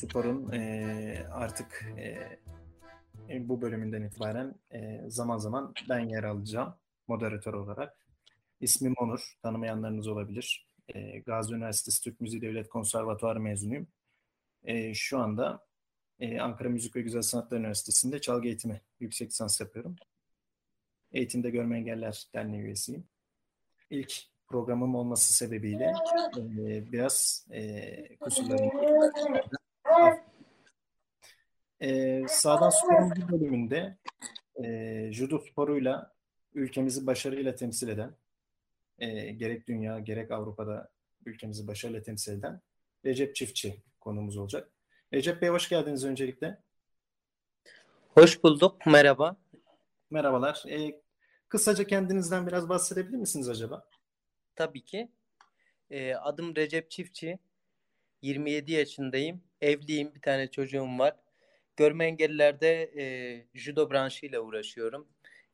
Spor'un 0.00 0.52
e, 0.52 1.26
artık 1.30 1.94
e, 3.28 3.48
bu 3.48 3.62
bölümünden 3.62 4.02
itibaren 4.02 4.54
e, 4.72 5.04
zaman 5.08 5.38
zaman 5.38 5.74
ben 5.88 5.98
yer 5.98 6.24
alacağım 6.24 6.74
moderatör 7.08 7.54
olarak. 7.54 8.06
İsmim 8.60 8.94
Onur, 8.96 9.38
tanımayanlarınız 9.42 10.08
olabilir. 10.08 10.68
E, 10.94 11.18
Gazi 11.18 11.54
Üniversitesi 11.54 12.02
Türk 12.04 12.20
Müziği 12.20 12.42
Devlet 12.42 12.68
Konservatuarı 12.68 13.40
mezunuyum. 13.40 13.86
E, 14.64 14.94
şu 14.94 15.18
anda 15.18 15.66
e, 16.20 16.40
Ankara 16.40 16.68
Müzik 16.68 16.96
ve 16.96 17.00
Güzel 17.00 17.22
Sanatlar 17.22 17.58
Üniversitesi'nde 17.58 18.20
çalgı 18.20 18.48
eğitimi 18.48 18.80
yüksek 19.00 19.28
lisans 19.28 19.60
yapıyorum. 19.60 19.96
Eğitimde 21.12 21.50
Görme 21.50 21.78
Engeller 21.78 22.24
Derneği 22.34 22.62
üyesiyim. 22.62 23.04
İlk 23.90 24.12
programım 24.48 24.94
olması 24.94 25.32
sebebiyle 25.32 25.92
e, 26.36 26.92
biraz 26.92 27.46
e, 27.50 28.16
kusurlarımı 28.16 29.40
e, 31.80 32.22
Sağdan 32.28 32.70
Spor'un 32.70 33.10
bir 33.10 33.28
bölümünde 33.28 33.96
e, 34.64 35.12
judo 35.12 35.38
sporuyla 35.38 36.14
ülkemizi 36.54 37.06
başarıyla 37.06 37.54
temsil 37.54 37.88
eden 37.88 38.14
e, 38.98 39.30
gerek 39.30 39.68
dünya 39.68 39.98
gerek 39.98 40.30
Avrupa'da 40.30 40.90
ülkemizi 41.26 41.66
başarıyla 41.66 42.02
temsil 42.02 42.32
eden 42.32 42.60
Recep 43.04 43.34
Çiftçi 43.34 43.82
konumuz 44.00 44.36
olacak. 44.36 44.70
Recep 45.12 45.42
Bey 45.42 45.48
hoş 45.48 45.68
geldiniz 45.68 46.04
öncelikle. 46.04 46.58
Hoş 48.08 48.44
bulduk. 48.44 48.86
Merhaba. 48.86 49.36
Merhabalar. 50.10 50.64
E, 50.68 51.00
kısaca 51.48 51.84
kendinizden 51.84 52.46
biraz 52.46 52.68
bahsedebilir 52.68 53.16
misiniz 53.16 53.48
acaba? 53.48 53.88
Tabii 54.56 54.84
ki. 54.84 55.08
Ee, 55.90 56.14
adım 56.14 56.56
Recep 56.56 56.90
Çiftçi. 56.90 57.38
27 58.22 58.72
yaşındayım. 58.72 59.42
Evliyim. 59.60 60.14
Bir 60.14 60.20
tane 60.20 60.50
çocuğum 60.50 60.98
var. 60.98 61.16
Görme 61.80 62.06
engellilerde 62.06 62.92
e, 62.98 63.04
judo 63.54 63.90
branşıyla 63.90 64.40
uğraşıyorum. 64.40 65.08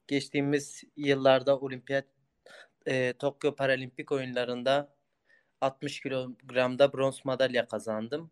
Geçtiğimiz 0.07 0.85
yıllarda 0.97 1.61
olimpiyat 1.61 2.05
e, 2.87 3.13
Tokyo 3.13 3.55
Paralimpik 3.55 4.13
oyunlarında 4.13 4.95
60 5.61 6.01
kilogramda 6.01 6.93
bronz 6.93 7.21
madalya 7.25 7.69
kazandım. 7.69 8.31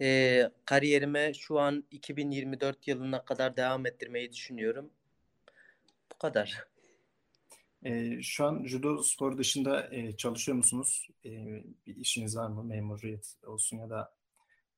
E, 0.00 0.50
kariyerime 0.64 1.34
şu 1.34 1.58
an 1.58 1.84
2024 1.90 2.88
yılına 2.88 3.24
kadar 3.24 3.56
devam 3.56 3.86
ettirmeyi 3.86 4.32
düşünüyorum. 4.32 4.90
Bu 6.12 6.18
kadar. 6.18 6.64
E, 7.84 8.22
şu 8.22 8.44
an 8.44 8.64
judo 8.64 9.02
spor 9.02 9.38
dışında 9.38 9.94
e, 9.94 10.16
çalışıyor 10.16 10.56
musunuz? 10.56 11.08
E, 11.24 11.30
bir 11.86 11.96
işiniz 11.96 12.36
var 12.36 12.48
mı? 12.48 12.64
Memuriyet 12.64 13.34
olsun 13.46 13.78
ya 13.78 13.90
da 13.90 14.21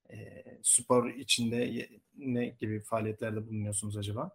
e, 0.09 0.43
spor 0.63 1.09
içinde 1.09 1.89
ne 2.17 2.45
gibi 2.47 2.79
faaliyetlerde 2.81 3.47
bulunuyorsunuz 3.47 3.97
acaba? 3.97 4.31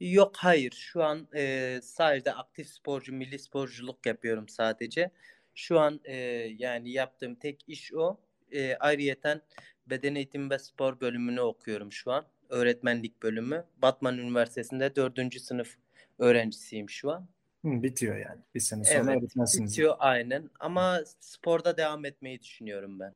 Yok 0.00 0.36
hayır. 0.36 0.72
Şu 0.72 1.02
an 1.04 1.28
e, 1.34 1.80
sadece 1.82 2.32
aktif 2.32 2.68
sporcu, 2.68 3.12
milli 3.12 3.38
sporculuk 3.38 4.06
yapıyorum 4.06 4.48
sadece. 4.48 5.10
Şu 5.54 5.80
an 5.80 6.00
e, 6.04 6.16
yani 6.58 6.90
yaptığım 6.90 7.34
tek 7.34 7.64
iş 7.68 7.94
o. 7.94 8.20
E, 8.52 8.74
ayrıyeten 8.76 9.40
beden 9.86 10.14
eğitimi 10.14 10.50
ve 10.50 10.58
spor 10.58 11.00
bölümünü 11.00 11.40
okuyorum 11.40 11.92
şu 11.92 12.12
an. 12.12 12.24
Öğretmenlik 12.48 13.22
bölümü. 13.22 13.64
Batman 13.82 14.18
Üniversitesi'nde 14.18 14.96
dördüncü 14.96 15.40
sınıf 15.40 15.76
öğrencisiyim 16.18 16.90
şu 16.90 17.10
an. 17.10 17.28
Hı, 17.64 17.82
bitiyor 17.82 18.16
yani. 18.16 18.40
Bir 18.54 18.60
sene 18.60 18.84
sonra 18.84 19.12
Evet, 19.12 19.22
öğretmensiniz. 19.22 19.70
bitiyor 19.70 19.96
aynen. 19.98 20.50
Ama 20.60 21.00
sporda 21.20 21.76
devam 21.76 22.04
etmeyi 22.04 22.40
düşünüyorum 22.40 23.00
ben. 23.00 23.14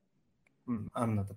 Hı, 0.67 0.79
anladım. 0.95 1.37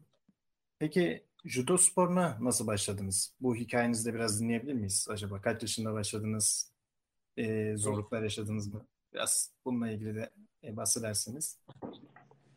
Peki 0.80 1.24
judo 1.46 1.78
sporuna 1.78 2.38
nasıl 2.42 2.68
başladınız? 2.68 3.34
Bu 3.40 3.56
hikayenizi 3.56 4.10
de 4.10 4.14
biraz 4.14 4.42
dinleyebilir 4.42 4.74
miyiz 4.74 5.08
acaba? 5.10 5.42
Kaç 5.42 5.62
yaşında 5.62 5.94
başladınız? 5.94 6.72
Ee, 7.38 7.74
zorluklar 7.78 8.24
yaşadınız 8.24 8.74
mı? 8.74 8.88
Biraz 9.14 9.52
bununla 9.66 9.90
ilgili 9.90 10.16
de 10.16 10.30
e, 10.64 10.78
bahsederseniz. 10.78 11.60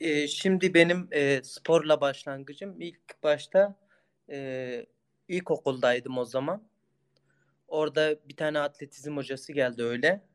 Ee, 0.00 0.28
şimdi 0.28 0.74
benim 0.74 1.08
e, 1.10 1.42
sporla 1.42 2.00
başlangıcım 2.00 2.80
ilk 2.80 3.22
başta 3.22 3.74
e, 4.30 4.86
ilkokuldaydım 5.28 6.18
o 6.18 6.24
zaman. 6.24 6.68
Orada 7.68 8.28
bir 8.28 8.36
tane 8.36 8.58
atletizm 8.58 9.16
hocası 9.16 9.52
geldi 9.52 9.82
öyle. 9.82 10.29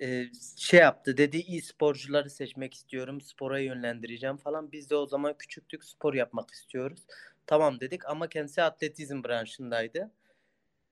Ee, 0.00 0.26
şey 0.56 0.80
yaptı 0.80 1.16
dedi 1.16 1.36
iyi 1.36 1.62
sporcuları 1.62 2.30
seçmek 2.30 2.74
istiyorum. 2.74 3.20
Spora 3.20 3.60
yönlendireceğim 3.60 4.36
falan. 4.36 4.72
Biz 4.72 4.90
de 4.90 4.96
o 4.96 5.06
zaman 5.06 5.34
küçüktük 5.38 5.84
spor 5.84 6.14
yapmak 6.14 6.50
istiyoruz. 6.50 7.06
Tamam 7.46 7.80
dedik 7.80 8.06
ama 8.06 8.28
kendisi 8.28 8.62
atletizm 8.62 9.24
branşındaydı. 9.24 10.10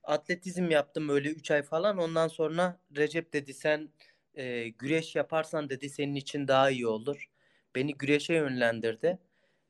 Atletizm 0.04 0.70
yaptım 0.70 1.08
öyle 1.08 1.30
3 1.30 1.50
ay 1.50 1.62
falan. 1.62 1.98
Ondan 1.98 2.28
sonra 2.28 2.80
Recep 2.96 3.32
dedi 3.32 3.54
sen 3.54 3.90
e, 4.34 4.68
güreş 4.68 5.16
yaparsan 5.16 5.70
dedi 5.70 5.90
senin 5.90 6.14
için 6.14 6.48
daha 6.48 6.70
iyi 6.70 6.86
olur. 6.86 7.30
Beni 7.74 7.94
güreşe 7.94 8.34
yönlendirdi. 8.34 9.18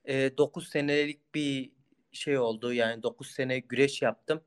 E, 0.05 0.39
9 0.39 0.69
senelik 0.69 1.35
bir 1.35 1.73
şey 2.13 2.39
oldu 2.39 2.73
yani 2.73 3.03
9 3.03 3.31
sene 3.31 3.59
güreş 3.59 4.03
yaptım. 4.03 4.43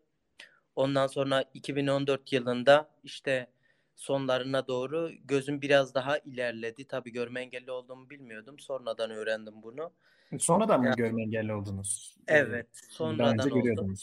Ondan 0.76 1.08
sonra 1.08 1.46
2014 1.54 2.34
yılında 2.34 2.90
işte 3.04 3.48
sonlarına 3.96 4.68
doğru 4.68 5.12
gözüm 5.26 5.62
biraz 5.62 5.94
daha 5.94 6.18
ilerledi. 6.18 6.86
Tabii 6.88 7.12
görme 7.12 7.42
engelli 7.42 7.72
olduğumu 7.72 8.10
bilmiyordum. 8.10 8.60
Sonradan 8.60 9.12
öğrendim 9.12 9.54
bunu. 9.64 9.92
Sonradan 10.40 10.80
mı 10.80 10.88
Ya- 10.88 10.94
görme 10.98 11.22
engelli 11.22 11.54
oldunuz? 11.54 12.16
Ee, 12.28 12.38
Evet, 12.38 12.68
sonradan 12.90 13.52
oldum. 13.52 13.96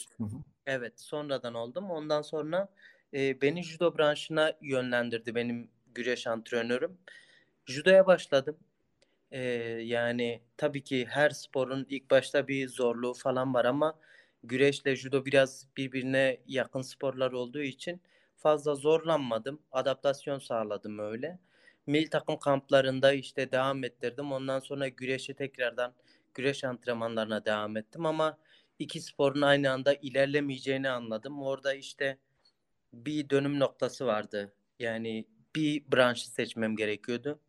Evet, 0.65 0.99
sonradan 1.01 1.53
oldum. 1.53 1.91
Ondan 1.91 2.21
sonra 2.21 2.69
e, 3.13 3.41
beni 3.41 3.63
judo 3.63 3.97
branşına 3.97 4.53
yönlendirdi 4.61 5.35
benim 5.35 5.69
güreş 5.95 6.27
antrenörüm. 6.27 6.97
Judoya 7.65 8.07
başladım. 8.07 8.57
E, 9.31 9.41
yani 9.83 10.41
tabii 10.57 10.83
ki 10.83 11.05
her 11.09 11.29
sporun 11.29 11.85
ilk 11.89 12.11
başta 12.11 12.47
bir 12.47 12.67
zorluğu 12.67 13.13
falan 13.13 13.53
var 13.53 13.65
ama 13.65 13.99
güreşle 14.43 14.95
judo 14.95 15.25
biraz 15.25 15.67
birbirine 15.77 16.37
yakın 16.47 16.81
sporlar 16.81 17.31
olduğu 17.31 17.61
için 17.61 18.01
fazla 18.41 18.75
zorlanmadım. 18.75 19.61
Adaptasyon 19.71 20.39
sağladım 20.39 20.99
öyle. 20.99 21.39
Milli 21.87 22.09
takım 22.09 22.39
kamplarında 22.39 23.13
işte 23.13 23.51
devam 23.51 23.83
ettirdim. 23.83 24.31
Ondan 24.31 24.59
sonra 24.59 24.87
güreşe 24.87 25.33
tekrardan 25.33 25.93
güreş 26.33 26.63
antrenmanlarına 26.63 27.45
devam 27.45 27.77
ettim 27.77 28.05
ama 28.05 28.37
iki 28.79 29.01
sporun 29.01 29.41
aynı 29.41 29.71
anda 29.71 29.93
ilerlemeyeceğini 29.93 30.89
anladım. 30.89 31.41
Orada 31.41 31.73
işte 31.73 32.17
bir 32.93 33.29
dönüm 33.29 33.59
noktası 33.59 34.05
vardı. 34.05 34.53
Yani 34.79 35.25
bir 35.55 35.91
branşı 35.91 36.29
seçmem 36.31 36.75
gerekiyordu. 36.75 37.39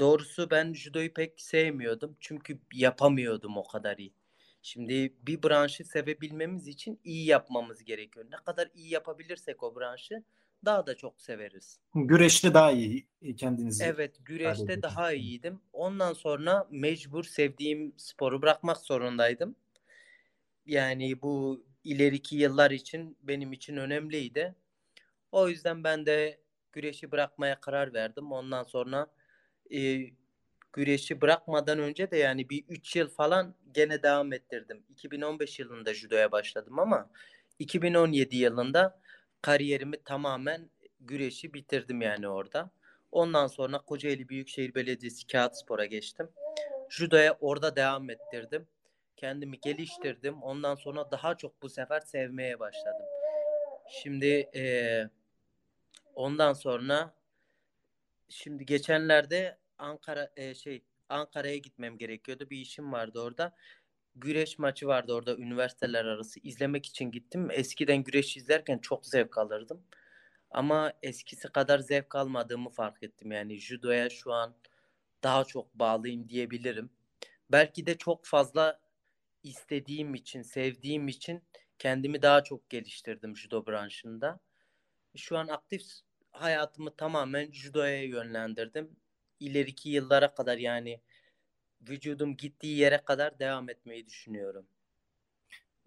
Doğrusu 0.00 0.50
ben 0.50 0.74
judoyu 0.74 1.14
pek 1.14 1.40
sevmiyordum. 1.40 2.16
Çünkü 2.20 2.58
yapamıyordum 2.72 3.56
o 3.56 3.64
kadar 3.68 3.98
iyi. 3.98 4.12
Şimdi 4.66 5.14
bir 5.22 5.42
branşı 5.42 5.84
sevebilmemiz 5.84 6.68
için 6.68 7.00
iyi 7.04 7.26
yapmamız 7.26 7.84
gerekiyor. 7.84 8.26
Ne 8.30 8.36
kadar 8.36 8.70
iyi 8.74 8.92
yapabilirsek 8.92 9.62
o 9.62 9.76
branşı 9.76 10.24
daha 10.64 10.86
da 10.86 10.96
çok 10.96 11.22
severiz. 11.22 11.80
Güreşte 11.94 12.54
daha 12.54 12.72
iyi 12.72 13.06
kendinizi 13.36 13.84
Evet, 13.84 14.16
güreşte 14.24 14.82
daha 14.82 15.12
iyiydim. 15.12 15.60
Ondan 15.72 16.12
sonra 16.12 16.66
mecbur 16.70 17.24
sevdiğim 17.24 17.94
sporu 17.96 18.42
bırakmak 18.42 18.76
zorundaydım. 18.76 19.56
Yani 20.66 21.22
bu 21.22 21.64
ileriki 21.84 22.36
yıllar 22.36 22.70
için 22.70 23.16
benim 23.22 23.52
için 23.52 23.76
önemliydi. 23.76 24.54
O 25.32 25.48
yüzden 25.48 25.84
ben 25.84 26.06
de 26.06 26.40
güreşi 26.72 27.12
bırakmaya 27.12 27.60
karar 27.60 27.94
verdim. 27.94 28.32
Ondan 28.32 28.62
sonra 28.62 29.06
e, 29.74 30.06
güreşi 30.74 31.20
bırakmadan 31.20 31.78
önce 31.78 32.10
de 32.10 32.16
yani 32.16 32.50
bir 32.50 32.64
3 32.68 32.96
yıl 32.96 33.08
falan 33.08 33.54
gene 33.72 34.02
devam 34.02 34.32
ettirdim. 34.32 34.82
2015 34.90 35.58
yılında 35.58 35.94
judoya 35.94 36.32
başladım 36.32 36.78
ama 36.78 37.10
2017 37.58 38.36
yılında 38.36 39.00
kariyerimi 39.42 40.02
tamamen 40.04 40.70
güreşi 41.00 41.54
bitirdim 41.54 42.02
yani 42.02 42.28
orada. 42.28 42.70
Ondan 43.12 43.46
sonra 43.46 43.78
Kocaeli 43.78 44.28
Büyükşehir 44.28 44.74
Belediyesi 44.74 45.26
Kağıtspor'a 45.26 45.84
geçtim. 45.84 46.28
judoya 46.88 47.36
orada 47.40 47.76
devam 47.76 48.10
ettirdim. 48.10 48.66
Kendimi 49.16 49.60
geliştirdim. 49.60 50.42
Ondan 50.42 50.74
sonra 50.74 51.10
daha 51.10 51.36
çok 51.36 51.62
bu 51.62 51.68
sefer 51.68 52.00
sevmeye 52.00 52.60
başladım. 52.60 53.06
Şimdi 54.02 54.26
eee, 54.54 55.10
ondan 56.14 56.52
sonra 56.52 57.14
şimdi 58.28 58.66
geçenlerde 58.66 59.58
Ankara 59.78 60.32
eee, 60.36 60.54
şey 60.54 60.84
Ankara'ya 61.08 61.56
gitmem 61.58 61.98
gerekiyordu. 61.98 62.50
Bir 62.50 62.58
işim 62.58 62.92
vardı 62.92 63.20
orada. 63.20 63.54
Güreş 64.16 64.58
maçı 64.58 64.86
vardı 64.86 65.12
orada 65.14 65.36
üniversiteler 65.36 66.04
arası. 66.04 66.40
İzlemek 66.42 66.86
için 66.86 67.10
gittim. 67.10 67.48
Eskiden 67.52 68.04
güreş 68.04 68.36
izlerken 68.36 68.78
çok 68.78 69.06
zevk 69.06 69.38
alırdım. 69.38 69.84
Ama 70.50 70.92
eskisi 71.02 71.48
kadar 71.48 71.78
zevk 71.78 72.14
almadığımı 72.16 72.70
fark 72.70 73.02
ettim. 73.02 73.32
Yani 73.32 73.58
judoya 73.60 74.10
şu 74.10 74.32
an 74.32 74.56
daha 75.24 75.44
çok 75.44 75.74
bağlıyım 75.74 76.28
diyebilirim. 76.28 76.90
Belki 77.52 77.86
de 77.86 77.98
çok 77.98 78.26
fazla 78.26 78.80
istediğim 79.42 80.14
için, 80.14 80.42
sevdiğim 80.42 81.08
için 81.08 81.44
kendimi 81.78 82.22
daha 82.22 82.44
çok 82.44 82.70
geliştirdim 82.70 83.36
judo 83.36 83.66
branşında. 83.66 84.40
Şu 85.16 85.38
an 85.38 85.48
aktif 85.48 85.82
hayatımı 86.32 86.96
tamamen 86.96 87.52
judoya 87.52 88.02
yönlendirdim. 88.04 88.96
İleriki 89.44 89.88
yıllara 89.90 90.34
kadar 90.34 90.58
yani 90.58 91.00
vücudum 91.88 92.36
gittiği 92.36 92.76
yere 92.78 92.98
kadar 92.98 93.38
devam 93.38 93.68
etmeyi 93.68 94.06
düşünüyorum. 94.06 94.66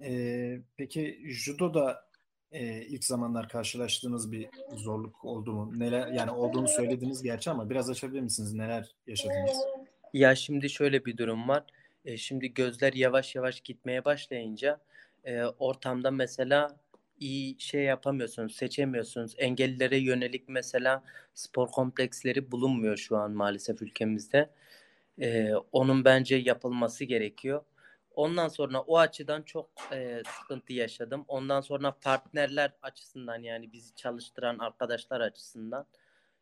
Ee, 0.02 0.60
peki 0.78 1.22
judoda 1.26 2.08
e, 2.52 2.82
ilk 2.82 3.04
zamanlar 3.04 3.50
karşılaştığınız 3.50 4.32
bir 4.32 4.50
zorluk 4.74 5.26
oldu 5.26 5.54
mu? 5.54 5.80
Neler 5.80 6.08
yani 6.08 6.32
olduğunu 6.32 6.68
söylediniz 6.68 7.24
gerçi 7.24 7.50
ama 7.50 7.70
biraz 7.70 7.90
açabilir 7.90 8.22
misiniz? 8.22 8.54
Neler 8.54 8.96
yaşadınız? 9.08 9.58
Ya 10.14 10.36
şimdi 10.36 10.70
şöyle 10.70 11.06
bir 11.06 11.18
durum 11.18 11.48
var. 11.48 11.64
E, 12.06 12.18
şimdi 12.18 12.54
gözler 12.54 12.94
yavaş 12.94 13.36
yavaş 13.36 13.62
gitmeye 13.62 14.06
başlayınca 14.06 14.80
e, 15.24 15.44
ortamda 15.44 16.12
mesela 16.12 16.80
iyi 17.20 17.60
şey 17.60 17.84
yapamıyorsunuz, 17.84 18.56
seçemiyorsunuz. 18.56 19.36
Engellilere 19.38 19.98
yönelik 19.98 20.50
mesela 20.50 21.04
spor 21.34 21.68
kompleksleri 21.68 22.52
bulunmuyor 22.52 22.98
şu 22.98 23.18
an 23.18 23.32
maalesef 23.32 23.82
ülkemizde. 23.82 24.50
E, 25.22 25.54
onun 25.72 26.06
bence 26.06 26.36
yapılması 26.36 27.06
gerekiyor. 27.06 27.64
Ondan 28.16 28.48
sonra 28.48 28.82
o 28.82 28.98
açıdan 28.98 29.42
çok 29.42 29.70
e, 29.92 30.22
sıkıntı 30.40 30.74
yaşadım. 30.74 31.26
Ondan 31.28 31.62
sonra 31.62 31.92
partnerler 31.92 32.74
açısından 32.82 33.44
yani 33.44 33.74
bizi 33.74 33.96
çalıştıran 33.96 34.58
arkadaşlar 34.60 35.22
açısından. 35.22 35.86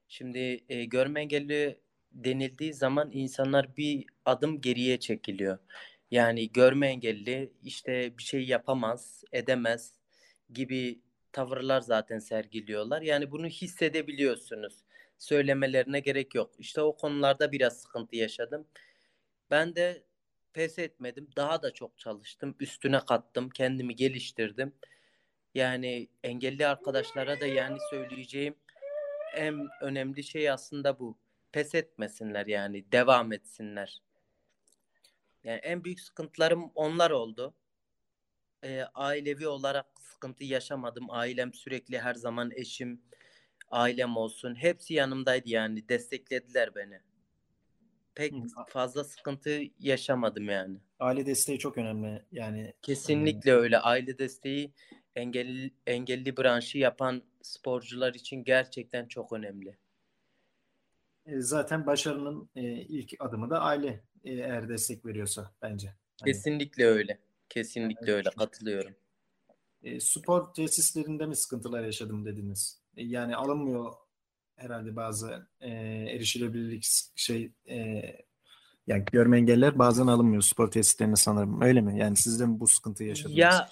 Şimdi 0.08 0.64
e, 0.70 0.86
görme 0.86 1.22
engelli 1.22 1.80
denildiği 2.12 2.74
zaman 2.74 3.10
insanlar 3.12 3.78
bir 3.78 4.06
adım 4.26 4.62
geriye 4.62 5.00
çekiliyor. 5.00 5.58
Yani 6.12 6.52
görme 6.52 6.88
engelli 6.88 7.54
işte 7.64 8.18
bir 8.18 8.24
şey 8.24 8.46
yapamaz, 8.46 9.24
edemez 9.32 9.94
gibi 10.54 11.02
tavırlar 11.32 11.82
zaten 11.82 12.20
sergiliyorlar. 12.20 13.02
Yani 13.02 13.32
bunu 13.32 13.48
hissedebiliyorsunuz. 13.48 14.84
Söylemelerine 15.18 16.00
gerek 16.00 16.36
yok. 16.36 16.52
İşte 16.60 16.82
o 16.82 16.96
konularda 16.96 17.52
biraz 17.52 17.82
sıkıntı 17.82 18.16
yaşadım. 18.16 18.68
Ben 19.52 19.76
de 19.76 20.04
pes 20.54 20.80
etmedim. 20.80 21.30
Daha 21.36 21.62
da 21.64 21.74
çok 21.74 22.00
çalıştım. 22.00 22.56
Üstüne 22.60 23.00
kattım. 23.00 23.50
Kendimi 23.50 23.96
geliştirdim. 23.96 24.74
Yani 25.56 26.10
engelli 26.24 26.68
arkadaşlara 26.68 27.42
da 27.42 27.46
yani 27.46 27.78
söyleyeceğim 27.90 28.56
en 29.36 29.68
önemli 29.82 30.24
şey 30.24 30.50
aslında 30.50 31.00
bu. 31.00 31.18
Pes 31.52 31.76
etmesinler 31.76 32.46
yani. 32.46 32.92
Devam 32.92 33.34
etsinler. 33.34 34.02
Yani 35.44 35.58
en 35.58 35.84
büyük 35.84 36.00
sıkıntılarım 36.00 36.72
onlar 36.76 37.12
oldu. 37.12 37.54
Ee, 38.66 38.84
ailevi 38.94 39.48
olarak 39.48 39.86
sıkıntı 40.00 40.44
yaşamadım. 40.44 41.06
Ailem 41.10 41.54
sürekli 41.54 42.00
her 42.00 42.14
zaman 42.14 42.52
eşim, 42.56 43.02
ailem 43.70 44.18
olsun. 44.18 44.56
Hepsi 44.56 44.94
yanımdaydı 44.94 45.50
yani. 45.50 45.90
Desteklediler 45.90 46.76
beni. 46.76 47.00
Pek 48.16 48.34
Hı. 48.34 48.64
fazla 48.68 49.04
sıkıntı 49.04 49.62
yaşamadım 49.80 50.50
yani. 50.50 50.78
Aile 51.00 51.26
desteği 51.26 51.60
çok 51.60 51.78
önemli. 51.78 52.24
Yani 52.32 52.74
Kesinlikle 52.82 53.54
öyle. 53.54 53.80
Aile 53.80 54.18
desteği 54.18 54.74
engelli, 55.16 55.74
engelli 55.88 56.38
branşı 56.38 56.78
yapan 56.78 57.24
sporcular 57.42 58.14
için 58.14 58.44
gerçekten 58.44 59.08
çok 59.08 59.34
önemli. 59.34 59.78
e, 61.26 61.42
zaten 61.42 61.86
başarının 61.86 62.50
e, 62.56 62.62
ilk 62.72 63.14
adımı 63.20 63.50
da 63.50 63.62
aile 63.62 64.04
e, 64.24 64.34
eğer 64.34 64.70
destek 64.70 65.06
veriyorsa 65.06 65.52
bence. 65.62 65.94
Hani, 66.22 66.32
Kesinlikle 66.32 66.86
öyle. 66.86 67.20
Kesinlikle 67.50 68.12
öyle. 68.14 68.30
Katılıyorum. 68.30 68.96
e, 69.84 70.00
spor 70.00 70.54
tesislerinde 70.54 71.26
mi 71.26 71.36
sıkıntılar 71.36 71.84
yaşadım 71.84 72.26
dediniz? 72.26 72.82
E, 72.98 73.04
yani 73.04 73.36
alınmıyor 73.36 73.94
herhalde 74.56 74.96
bazı 74.96 75.48
e, 75.62 75.70
erişilebilirlik 76.16 76.88
şey 77.16 77.52
e, 77.70 77.78
yani 78.88 79.06
görme 79.12 79.38
engeller 79.38 79.80
bazen 79.80 80.08
alınmıyor 80.08 80.42
spor 80.42 80.72
tesislerine 80.72 81.16
sanırım. 81.16 81.62
Öyle 81.62 81.82
mi? 81.82 82.00
Yani 82.00 82.16
siz 82.16 82.40
de 82.40 82.46
mi 82.46 82.60
bu 82.60 82.68
sıkıntıyı 82.68 83.10
yaşadınız? 83.10 83.38
Ya 83.38 83.70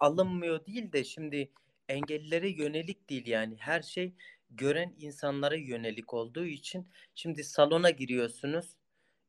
alınmıyor 0.00 0.66
değil 0.66 0.92
de 0.92 1.04
şimdi 1.04 1.50
engellilere 1.88 2.48
yönelik 2.48 3.10
değil 3.10 3.26
yani 3.26 3.56
her 3.58 3.82
şey 3.82 4.14
gören 4.50 4.94
insanlara 4.98 5.56
yönelik 5.56 6.14
olduğu 6.14 6.44
için 6.44 6.88
şimdi 7.14 7.44
salona 7.44 7.90
giriyorsunuz 7.90 8.76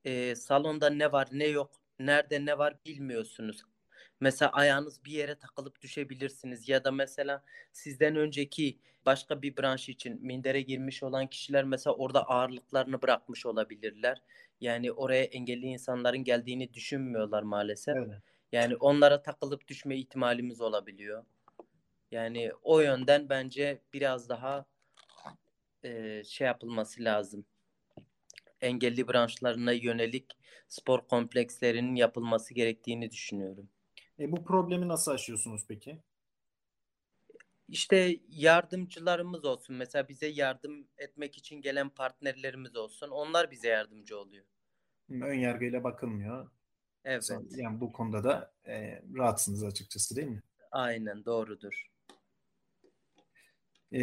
Ee, 0.06 0.36
salonda 0.36 0.90
ne 0.90 1.12
var 1.12 1.28
ne 1.32 1.48
yok 1.48 1.72
nerede 2.00 2.46
ne 2.46 2.58
var 2.58 2.78
bilmiyorsunuz. 2.86 3.64
Mesela 4.20 4.52
ayağınız 4.52 5.06
bir 5.06 5.12
yere 5.12 5.36
takılıp 5.36 5.82
düşebilirsiniz 5.82 6.70
ya 6.70 6.84
da 6.84 6.92
mesela 6.92 7.44
sizden 7.72 8.16
önceki 8.16 8.80
başka 9.06 9.42
bir 9.42 9.58
branş 9.58 9.90
için 9.90 10.26
mindere 10.26 10.62
girmiş 10.62 11.04
olan 11.04 11.28
kişiler 11.28 11.64
mesela 11.64 11.96
orada 11.96 12.30
ağırlıklarını 12.30 13.02
bırakmış 13.02 13.46
olabilirler. 13.46 14.22
Yani 14.62 14.92
oraya 14.92 15.24
engelli 15.24 15.66
insanların 15.66 16.24
geldiğini 16.24 16.74
düşünmüyorlar 16.74 17.44
maalesef. 17.44 17.96
Öyle. 17.96 18.22
Yani 18.52 18.76
onlara 18.76 19.22
takılıp 19.22 19.68
düşme 19.68 19.98
ihtimalimiz 19.98 20.62
olabiliyor. 20.62 21.26
Yani 22.12 22.52
o 22.62 22.80
yönden 22.80 23.30
bence 23.30 23.82
biraz 23.94 24.30
daha 24.30 24.66
e, 25.84 26.24
şey 26.24 26.48
yapılması 26.48 27.04
lazım. 27.04 27.46
Engelli 28.62 29.08
branşlarına 29.08 29.72
yönelik 29.72 30.38
spor 30.68 31.08
komplekslerinin 31.08 31.96
yapılması 31.96 32.54
gerektiğini 32.54 33.12
düşünüyorum. 33.12 33.70
E, 34.20 34.32
bu 34.32 34.46
problemi 34.46 34.88
nasıl 34.88 35.12
aşıyorsunuz 35.12 35.66
peki? 35.68 36.00
İşte 37.68 38.20
yardımcılarımız 38.30 39.46
olsun. 39.46 39.76
Mesela 39.76 40.08
bize 40.08 40.28
yardım 40.28 40.88
etmek 40.98 41.38
için 41.38 41.62
gelen 41.62 41.90
partnerlerimiz 41.90 42.76
olsun. 42.76 43.10
Onlar 43.10 43.52
bize 43.52 43.68
yardımcı 43.68 44.20
oluyor. 44.20 44.46
Ön 45.10 45.34
yargıyla 45.34 45.84
bakılmıyor. 45.84 46.50
Evet. 47.04 47.32
Yani 47.50 47.82
bu 47.82 47.92
konuda 47.92 48.24
da 48.24 48.54
e, 48.68 49.02
rahatsınız 49.18 49.64
açıkçası 49.64 50.16
değil 50.16 50.28
mi? 50.28 50.44
Aynen 50.72 51.26
doğrudur. 51.26 51.88
E, 53.92 54.00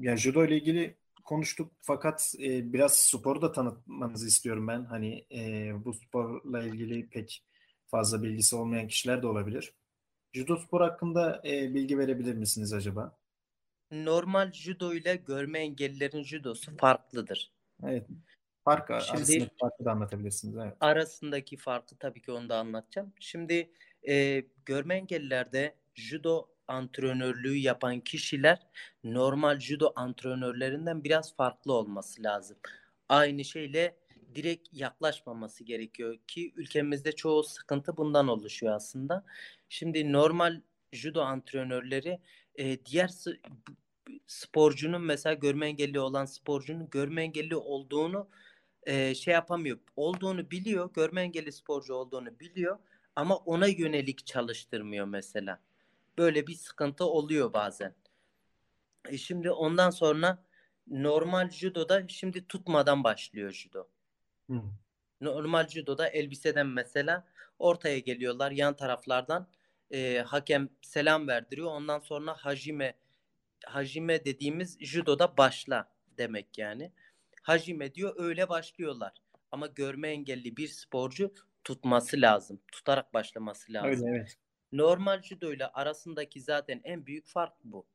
yani 0.00 0.16
judo 0.16 0.44
ile 0.44 0.56
ilgili 0.56 0.96
konuştuk 1.24 1.72
fakat 1.80 2.34
e, 2.38 2.72
biraz 2.72 2.94
sporu 2.94 3.42
da 3.42 3.52
tanıtmanızı 3.52 4.26
istiyorum 4.26 4.68
ben. 4.68 4.84
Hani 4.84 5.26
e, 5.32 5.72
bu 5.84 5.94
sporla 5.94 6.62
ilgili 6.62 7.08
pek 7.08 7.44
fazla 7.94 8.22
bilgisi 8.22 8.56
olmayan 8.56 8.88
kişiler 8.88 9.22
de 9.22 9.26
olabilir. 9.26 9.72
Judo 10.32 10.56
spor 10.56 10.80
hakkında 10.80 11.42
e, 11.44 11.74
bilgi 11.74 11.98
verebilir 11.98 12.34
misiniz 12.34 12.72
acaba? 12.72 13.16
Normal 13.90 14.52
judo 14.52 14.94
ile 14.94 15.16
görme 15.16 15.58
engellilerin 15.58 16.22
judosu 16.22 16.76
farklıdır. 16.76 17.52
Evet. 17.82 18.06
Fark 18.64 18.86
Şimdi- 18.86 19.18
arasındaki 19.18 19.50
farkı 19.60 19.84
da 19.84 19.90
anlatabilirsiniz. 19.90 20.56
Evet. 20.56 20.76
arasındaki 20.80 21.56
farkı 21.56 21.96
tabii 21.96 22.22
ki 22.22 22.32
onu 22.32 22.48
da 22.48 22.58
anlatacağım. 22.58 23.12
Şimdi 23.20 23.70
e, 24.08 24.44
görme 24.66 24.94
engellilerde 24.94 25.74
judo 25.94 26.48
antrenörlüğü 26.68 27.56
yapan 27.56 28.00
kişiler 28.00 28.58
normal 29.04 29.60
judo 29.60 29.92
antrenörlerinden 29.96 31.04
biraz 31.04 31.36
farklı 31.36 31.72
olması 31.72 32.22
lazım. 32.22 32.56
Aynı 33.08 33.44
şeyle 33.44 33.96
direkt 34.34 34.68
yaklaşmaması 34.72 35.64
gerekiyor 35.64 36.18
ki 36.26 36.52
ülkemizde 36.56 37.12
çoğu 37.12 37.42
sıkıntı 37.42 37.96
bundan 37.96 38.28
oluşuyor 38.28 38.74
aslında. 38.74 39.24
Şimdi 39.68 40.12
normal 40.12 40.60
judo 40.92 41.22
antrenörleri 41.22 42.20
e, 42.56 42.84
diğer 42.84 43.10
sporcunun 44.26 45.02
mesela 45.02 45.34
görme 45.34 45.66
engelli 45.66 46.00
olan 46.00 46.24
sporcunun 46.24 46.90
görme 46.90 47.22
engelli 47.22 47.56
olduğunu 47.56 48.28
e, 48.82 49.14
şey 49.14 49.34
yapamıyor. 49.34 49.78
Olduğunu 49.96 50.50
biliyor, 50.50 50.92
görme 50.92 51.22
engelli 51.22 51.52
sporcu 51.52 51.94
olduğunu 51.94 52.40
biliyor 52.40 52.78
ama 53.16 53.36
ona 53.36 53.66
yönelik 53.66 54.26
çalıştırmıyor 54.26 55.06
mesela. 55.06 55.60
Böyle 56.18 56.46
bir 56.46 56.54
sıkıntı 56.54 57.04
oluyor 57.04 57.52
bazen. 57.52 57.94
E 59.08 59.18
şimdi 59.18 59.50
ondan 59.50 59.90
sonra 59.90 60.44
normal 60.86 61.50
judoda 61.50 62.08
şimdi 62.08 62.46
tutmadan 62.46 63.04
başlıyor 63.04 63.52
judo. 63.52 63.88
Hı. 64.50 64.62
Normal 65.20 65.68
judoda 65.68 66.08
elbiseden 66.08 66.66
mesela 66.66 67.24
ortaya 67.58 67.98
geliyorlar 67.98 68.50
yan 68.50 68.76
taraflardan 68.76 69.48
e, 69.90 70.18
hakem 70.26 70.68
selam 70.82 71.28
verdiriyor. 71.28 71.66
Ondan 71.66 71.98
sonra 72.00 72.34
hajime 72.34 72.94
hajime 73.64 74.24
dediğimiz 74.24 74.78
judoda 74.80 75.36
başla 75.36 75.88
demek 76.18 76.58
yani. 76.58 76.92
Hajime 77.42 77.94
diyor 77.94 78.14
öyle 78.16 78.48
başlıyorlar. 78.48 79.12
Ama 79.52 79.66
görme 79.66 80.08
engelli 80.08 80.56
bir 80.56 80.68
sporcu 80.68 81.34
tutması 81.64 82.20
lazım. 82.20 82.60
Tutarak 82.72 83.14
başlaması 83.14 83.72
lazım. 83.72 83.90
Öyle 83.90 84.18
evet. 84.18 84.38
Normal 84.72 85.22
judo 85.22 85.52
ile 85.52 85.66
arasındaki 85.66 86.40
zaten 86.40 86.80
en 86.84 87.06
büyük 87.06 87.26
fark 87.26 87.52
bu. 87.64 87.86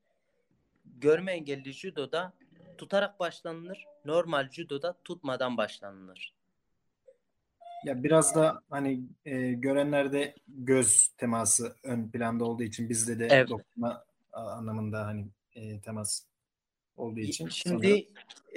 Görme 0.86 1.32
engelli 1.32 1.74
judoda 1.74 2.34
tutarak 2.78 3.20
başlanılır. 3.20 3.86
Normal 4.06 4.50
judoda 4.52 4.98
tutmadan 5.04 5.58
başlanılır. 5.58 6.39
Ya 7.86 8.04
biraz 8.04 8.36
da 8.36 8.62
hani 8.70 9.02
e, 9.26 9.52
görenlerde 9.54 10.36
göz 10.48 11.08
teması 11.18 11.76
ön 11.84 12.10
planda 12.12 12.46
olduğu 12.46 12.64
için 12.64 12.90
bizde 12.90 13.20
de 13.20 13.28
Evet. 13.32 13.50
dokunma 13.50 14.06
a- 14.34 14.52
anlamında 14.52 15.06
hani 15.06 15.28
e, 15.56 15.82
temas 15.82 16.24
olduğu 16.98 17.20
için 17.20 17.50
sanırım- 17.50 17.82
Şimdi 17.84 18.08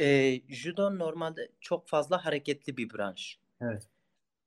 e, 0.04 0.40
judo 0.48 0.98
normalde 0.98 1.48
çok 1.60 1.88
fazla 1.88 2.24
hareketli 2.24 2.76
bir 2.76 2.90
branş. 2.94 3.38
evet. 3.60 3.88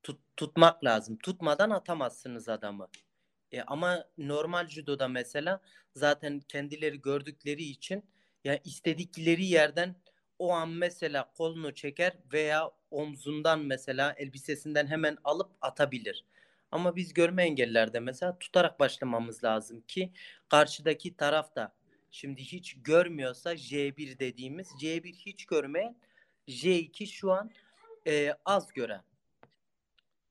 Tut, 0.02 0.20
tutmak 0.36 0.84
lazım. 0.84 1.16
Tutmadan 1.18 1.70
atamazsınız 1.70 2.48
adamı. 2.48 2.88
E, 3.52 3.62
ama 3.62 4.04
normal 4.18 4.68
judoda 4.68 5.08
mesela 5.08 5.60
zaten 5.94 6.40
kendileri 6.40 7.00
gördükleri 7.02 7.62
için 7.62 8.04
yani 8.44 8.60
istedikleri 8.64 9.44
yerden 9.46 9.94
o 10.38 10.52
an 10.52 10.68
mesela 10.68 11.32
kolunu 11.36 11.74
çeker 11.74 12.12
veya 12.32 12.70
omzundan 12.90 13.60
mesela 13.60 14.14
elbisesinden 14.18 14.86
hemen 14.86 15.16
alıp 15.24 15.50
atabilir. 15.60 16.24
Ama 16.70 16.96
biz 16.96 17.14
görme 17.14 17.42
engellerde 17.44 18.00
mesela 18.00 18.38
tutarak 18.38 18.80
başlamamız 18.80 19.44
lazım 19.44 19.80
ki 19.80 20.12
karşıdaki 20.48 21.16
taraf 21.16 21.56
da 21.56 21.74
şimdi 22.10 22.42
hiç 22.42 22.76
görmüyorsa 22.82 23.52
J1 23.54 24.18
dediğimiz 24.18 24.68
J1 24.68 25.14
hiç 25.14 25.46
görmeyen 25.46 25.96
J2 26.48 27.06
şu 27.06 27.32
an 27.32 27.50
e, 28.06 28.34
az 28.44 28.72
gören. 28.72 29.02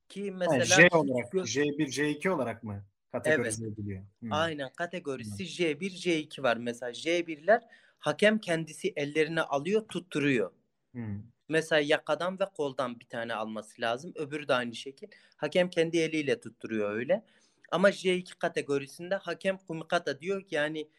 Ki 0.09 0.31
mesela 0.31 0.65
J 0.65 0.83
hiç 0.83 0.93
olarak 0.93 1.33
gö- 1.33 1.45
J1, 1.45 1.88
J2 1.88 2.29
olarak 2.29 2.63
mı 2.63 2.85
kategorize 3.12 3.67
ediliyor? 3.67 4.03
Hmm. 4.19 4.31
Aynen 4.31 4.69
kategorisi 4.74 5.43
J1, 5.43 5.79
J2 5.79 6.43
var. 6.43 6.57
Mesela 6.57 6.91
J1'ler 6.91 7.62
hakem 7.99 8.39
kendisi 8.39 8.93
ellerine 8.95 9.41
alıyor, 9.41 9.87
tutturuyor. 9.87 10.51
Hmm. 10.91 11.23
Mesela 11.49 11.79
yakadan 11.81 12.39
ve 12.39 12.45
koldan 12.45 12.99
bir 12.99 13.07
tane 13.07 13.33
alması 13.35 13.81
lazım. 13.81 14.13
Öbürü 14.15 14.47
de 14.47 14.53
aynı 14.53 14.75
şekil. 14.75 15.07
Hakem 15.37 15.69
kendi 15.69 15.97
eliyle 15.97 16.39
tutturuyor 16.39 16.91
öyle. 16.91 17.25
Ama 17.71 17.89
J2 17.89 18.37
kategorisinde 18.39 19.15
hakem 19.15 19.57
kumikata 19.57 20.19
diyor 20.19 20.47
ki 20.47 20.55
yani 20.55 20.89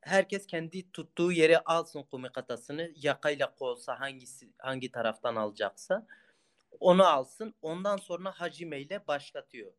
herkes 0.00 0.46
kendi 0.46 0.92
tuttuğu 0.92 1.32
yere 1.32 1.58
alsın 1.58 2.02
kumikatasını. 2.02 2.92
Yakayla 2.96 3.54
kolsa 3.54 4.00
hangisi 4.00 4.52
hangi 4.58 4.92
taraftan 4.92 5.36
alacaksa 5.36 6.06
onu 6.80 7.04
alsın. 7.04 7.54
Ondan 7.62 7.96
sonra 7.96 8.30
hacime 8.40 8.80
ile 8.80 9.06
başlatıyor. 9.06 9.72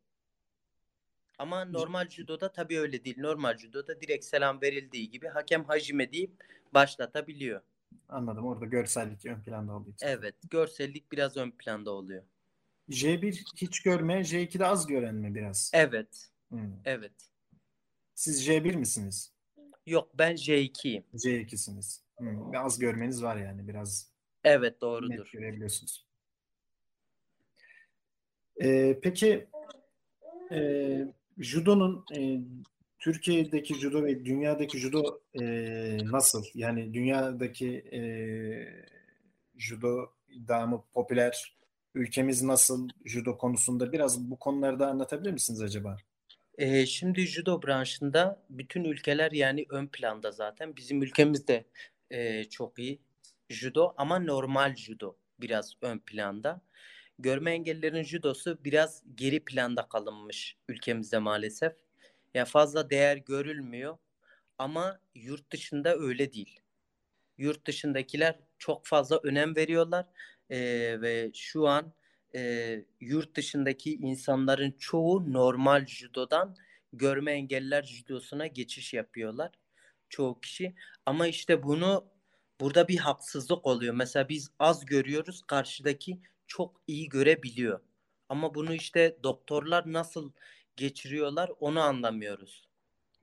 Ama 1.38 1.66
normal 1.66 2.10
judoda 2.10 2.52
tabii 2.52 2.80
öyle 2.80 3.04
değil. 3.06 3.16
Normal 3.20 3.58
judoda 3.58 4.02
direkt 4.02 4.26
selam 4.26 4.62
verildiği 4.62 5.10
gibi 5.10 5.28
hakem 5.28 5.64
hacime 5.64 6.12
deyip 6.12 6.32
başlatabiliyor. 6.74 7.62
Anladım. 8.10 8.46
Orada 8.46 8.66
görsellik 8.66 9.26
ön 9.26 9.42
planda 9.44 9.74
olduğu 9.74 9.90
için. 9.90 10.08
Evet, 10.08 10.36
görsellik 10.50 11.12
biraz 11.12 11.38
ön 11.38 11.52
planda 11.52 11.92
oluyor. 11.92 12.24
J1 12.90 13.44
hiç 13.56 13.82
görme, 13.84 14.14
J2'de 14.22 14.66
az 14.66 14.88
gören 14.88 15.16
mi 15.16 15.36
biraz? 15.36 15.72
Evet, 15.74 16.30
Hmm. 16.50 16.74
evet. 16.86 17.12
Siz 18.16 18.48
J1 18.48 18.76
misiniz? 18.76 19.34
Yok 19.86 20.12
ben 20.18 20.36
J2'yim. 20.36 21.04
J2'siniz. 21.14 22.02
Hmm. 22.18 22.56
Az 22.56 22.80
görmeniz 22.80 23.24
var 23.24 23.38
yani 23.38 23.68
biraz 23.68 24.12
Evet 24.44 24.72
net 24.74 24.82
doğrudur. 24.82 25.30
görebiliyorsunuz. 25.34 26.06
Ee, 28.64 29.00
peki 29.02 29.48
e, 30.52 30.58
judo'nun 31.38 32.06
e, 32.16 32.40
Türkiye'deki 33.00 33.76
judo 33.76 34.04
ve 34.04 34.26
dünyadaki 34.26 34.80
judo 34.80 35.20
e, 35.42 35.44
nasıl? 36.04 36.44
Yani 36.54 36.94
dünyadaki 36.94 37.70
e, 37.94 38.02
judo 39.58 40.12
daha 40.48 40.68
mı 40.68 40.84
popüler? 40.94 41.58
Ülkemiz 41.96 42.44
nasıl 42.44 42.90
judo 43.06 43.38
konusunda? 43.38 43.92
Biraz 43.92 44.20
bu 44.32 44.40
konularda 44.40 44.88
anlatabilir 44.88 45.32
misiniz 45.32 45.62
acaba? 45.62 45.98
Ee, 46.58 46.86
şimdi 46.86 47.22
judo 47.22 47.62
branşında 47.62 48.44
bütün 48.50 48.84
ülkeler 48.84 49.32
yani 49.32 49.66
ön 49.70 49.88
planda 49.88 50.32
zaten. 50.32 50.76
Bizim 50.76 51.02
ülkemiz 51.02 51.48
de 51.48 51.66
e, 52.12 52.44
çok 52.44 52.80
iyi 52.80 53.00
judo 53.50 53.94
ama 53.98 54.20
normal 54.20 54.76
judo 54.76 55.16
biraz 55.40 55.74
ön 55.82 56.00
planda. 56.00 56.62
Görme 57.20 57.52
engellilerin 57.52 58.04
judosu 58.04 58.58
biraz 58.66 59.04
geri 59.16 59.46
planda 59.46 59.90
kalınmış 59.90 60.58
ülkemizde 60.70 61.20
maalesef. 61.20 61.74
Ya 62.34 62.46
fazla 62.46 62.90
değer 62.90 63.18
görülmüyor 63.18 63.98
ama 64.58 65.00
yurt 65.16 65.52
dışında 65.52 65.96
öyle 65.96 66.34
değil. 66.34 66.60
Yurt 67.38 67.68
dışındakiler 67.68 68.40
çok 68.58 68.86
fazla 68.86 69.20
önem 69.24 69.56
veriyorlar 69.56 70.06
Ee, 70.50 70.98
ve 71.02 71.32
şu 71.34 71.68
an 71.68 71.94
e, 72.36 72.86
yurt 73.02 73.36
dışındaki 73.36 73.94
insanların 73.96 74.72
çoğu 74.80 75.34
normal 75.34 75.86
judodan 75.86 76.56
görme 76.94 77.32
engelliler 77.32 77.84
judosuna 77.84 78.48
geçiş 78.48 78.94
yapıyorlar. 78.94 79.52
Çoğu 80.10 80.40
kişi. 80.40 80.76
Ama 81.06 81.28
işte 81.28 81.64
bunu 81.64 82.06
burada 82.62 82.88
bir 82.88 82.98
haksızlık 82.98 83.66
oluyor. 83.66 83.94
Mesela 83.94 84.30
biz 84.30 84.52
az 84.60 84.86
görüyoruz, 84.86 85.42
karşıdaki 85.48 86.22
çok 86.48 86.82
iyi 86.88 87.10
görebiliyor. 87.10 87.80
Ama 88.30 88.56
bunu 88.56 88.74
işte 88.74 89.18
doktorlar 89.24 89.94
nasıl 89.94 90.32
geçiriyorlar 90.76 91.52
onu 91.60 91.82
anlamıyoruz. 91.82 92.68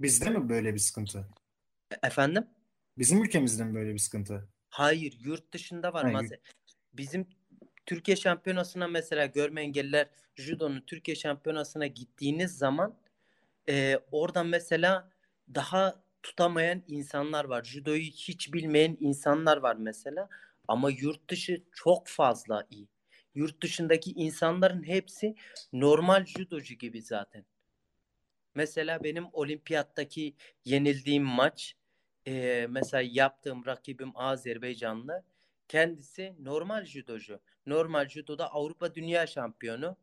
Bizde 0.00 0.30
mi 0.30 0.48
böyle 0.48 0.74
bir 0.74 0.78
sıkıntı? 0.78 1.28
E- 1.92 2.06
Efendim? 2.06 2.46
Bizim 2.98 3.22
ülkemizde 3.24 3.64
mi 3.64 3.74
böyle 3.74 3.94
bir 3.94 3.98
sıkıntı? 3.98 4.48
Hayır, 4.70 5.16
yurt 5.20 5.52
dışında 5.52 5.92
var. 5.92 6.04
Ha, 6.04 6.10
Mas- 6.12 6.38
Bizim 6.94 7.26
Türkiye 7.86 8.16
şampiyonasına 8.16 8.88
mesela 8.88 9.26
görme 9.26 9.62
engelliler 9.62 10.08
judonun 10.36 10.80
Türkiye 10.86 11.14
şampiyonasına 11.14 11.86
gittiğiniz 11.86 12.58
zaman 12.58 12.94
e, 13.68 13.98
oradan 14.12 14.46
mesela 14.46 15.10
daha 15.54 16.02
tutamayan 16.22 16.82
insanlar 16.88 17.44
var. 17.44 17.64
Judoyu 17.64 18.02
hiç 18.02 18.52
bilmeyen 18.52 18.96
insanlar 19.00 19.56
var 19.56 19.76
mesela. 19.76 20.28
Ama 20.68 20.90
yurt 20.90 21.30
dışı 21.30 21.62
çok 21.72 22.08
fazla 22.08 22.66
iyi. 22.70 22.88
Yurt 23.34 23.62
dışındaki 23.62 24.10
insanların 24.12 24.82
hepsi 24.82 25.34
normal 25.72 26.24
judocu 26.24 26.74
gibi 26.74 27.02
zaten. 27.02 27.44
Mesela 28.54 29.04
benim 29.04 29.26
olimpiyattaki 29.32 30.34
yenildiğim 30.64 31.24
maç 31.24 31.76
e, 32.26 32.66
mesela 32.70 33.02
yaptığım 33.12 33.66
rakibim 33.66 34.12
Azerbaycanlı. 34.14 35.24
Kendisi 35.68 36.34
normal 36.40 36.84
judocu. 36.84 37.40
Normal 37.66 38.08
judoda 38.08 38.52
Avrupa 38.52 38.94
Dünya 38.94 39.26
Şampiyonu. 39.26 39.96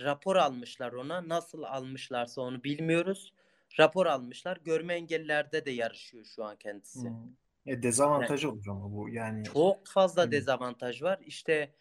Rapor 0.00 0.36
almışlar 0.36 0.92
ona. 0.92 1.28
Nasıl 1.28 1.62
almışlarsa 1.62 2.40
onu 2.40 2.64
bilmiyoruz. 2.64 3.32
Rapor 3.78 4.06
almışlar. 4.06 4.58
Görme 4.64 4.94
engellilerde 4.94 5.64
de 5.64 5.70
yarışıyor 5.70 6.24
şu 6.24 6.44
an 6.44 6.56
kendisi. 6.56 7.08
Hmm. 7.08 7.36
E, 7.66 7.82
dezavantajı 7.82 8.50
olur 8.50 8.66
ama 8.68 8.92
bu 8.92 9.08
yani 9.08 9.44
Çok 9.44 9.86
fazla 9.86 10.22
Evet. 10.22 10.32
dezavantaj 10.32 11.02
var. 11.02 11.18
İşte 11.26 11.74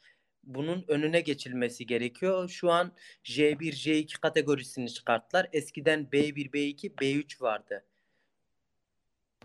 bunun 0.43 0.85
önüne 0.87 1.21
geçilmesi 1.21 1.85
gerekiyor. 1.85 2.49
Şu 2.49 2.71
an 2.71 2.91
J1, 3.23 3.57
J2 3.57 4.19
kategorisini 4.19 4.93
çıkarttılar. 4.93 5.49
Eskiden 5.53 6.07
B1, 6.11 6.51
B2, 6.51 6.95
B3 6.95 7.41
vardı. 7.41 7.85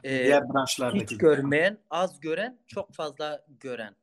Ee, 0.05 0.25
diğer 0.25 0.49
branşlardaki 0.55 1.15
hiç 1.15 1.19
görmeyen, 1.19 1.79
az 1.91 2.21
gören, 2.21 2.59
çok 2.67 2.95
fazla 2.95 3.47
gören 3.61 3.97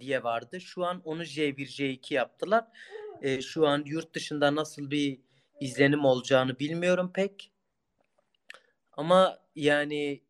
diye 0.00 0.22
vardı. 0.22 0.60
Şu 0.60 0.84
an 0.84 1.02
onu 1.04 1.22
J1, 1.22 1.56
J2 1.56 2.14
yaptılar. 2.14 2.64
Ee, 3.22 3.42
şu 3.42 3.66
an 3.66 3.82
yurt 3.86 4.14
dışında 4.14 4.54
nasıl 4.54 4.90
bir 4.90 5.20
izlenim 5.60 6.04
olacağını 6.04 6.58
bilmiyorum 6.58 7.10
pek. 7.14 7.52
Ama 8.92 9.38
yani 9.54 10.22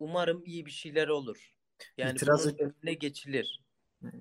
umarım 0.00 0.42
iyi 0.44 0.66
bir 0.66 0.70
şeyler 0.70 1.08
olur. 1.08 1.55
Yani 1.98 2.12
İtiraz 2.12 2.58
bunun 2.58 2.72
önüne 2.82 2.94
geçilir. 2.94 3.62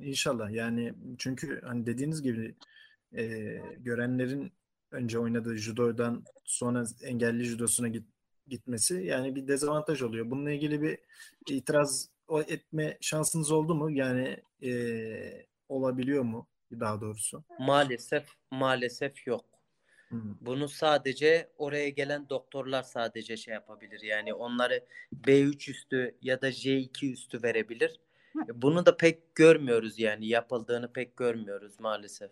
İnşallah 0.02 0.52
yani 0.52 0.94
çünkü 1.18 1.62
hani 1.62 1.86
dediğiniz 1.86 2.22
gibi 2.22 2.56
e, 3.18 3.24
görenlerin 3.78 4.52
önce 4.92 5.20
oynadığı 5.20 5.56
judodan 5.56 6.26
sonra 6.44 6.84
engelli 7.04 7.44
judosuna 7.44 7.88
git, 7.88 8.06
gitmesi 8.48 8.94
yani 9.06 9.36
bir 9.36 9.48
dezavantaj 9.48 10.02
oluyor. 10.02 10.32
Bununla 10.32 10.52
ilgili 10.52 10.82
bir 10.82 11.00
itiraz 11.50 12.10
etme 12.48 12.98
şansınız 13.02 13.52
oldu 13.52 13.76
mu? 13.76 13.92
Yani 13.92 14.38
e, 14.64 15.46
olabiliyor 15.70 16.24
mu 16.24 16.48
daha 16.72 17.02
doğrusu? 17.02 17.44
Maalesef 17.60 18.28
maalesef 18.52 19.28
yok. 19.28 19.46
Bunu 20.42 20.70
sadece 20.70 21.50
oraya 21.58 21.90
gelen 21.90 22.30
doktorlar 22.30 22.84
sadece 22.84 23.38
şey 23.38 23.54
yapabilir. 23.54 24.02
Yani 24.02 24.34
onları 24.34 24.86
B3 25.14 25.72
üstü 25.72 26.16
ya 26.22 26.42
da 26.42 26.50
J2 26.50 27.12
üstü 27.12 27.44
verebilir. 27.44 28.00
Bunu 28.54 28.86
da 28.86 28.98
pek 28.98 29.36
görmüyoruz 29.36 30.00
yani 30.00 30.28
yapıldığını 30.28 30.94
pek 30.94 31.18
görmüyoruz 31.18 31.80
maalesef. 31.80 32.32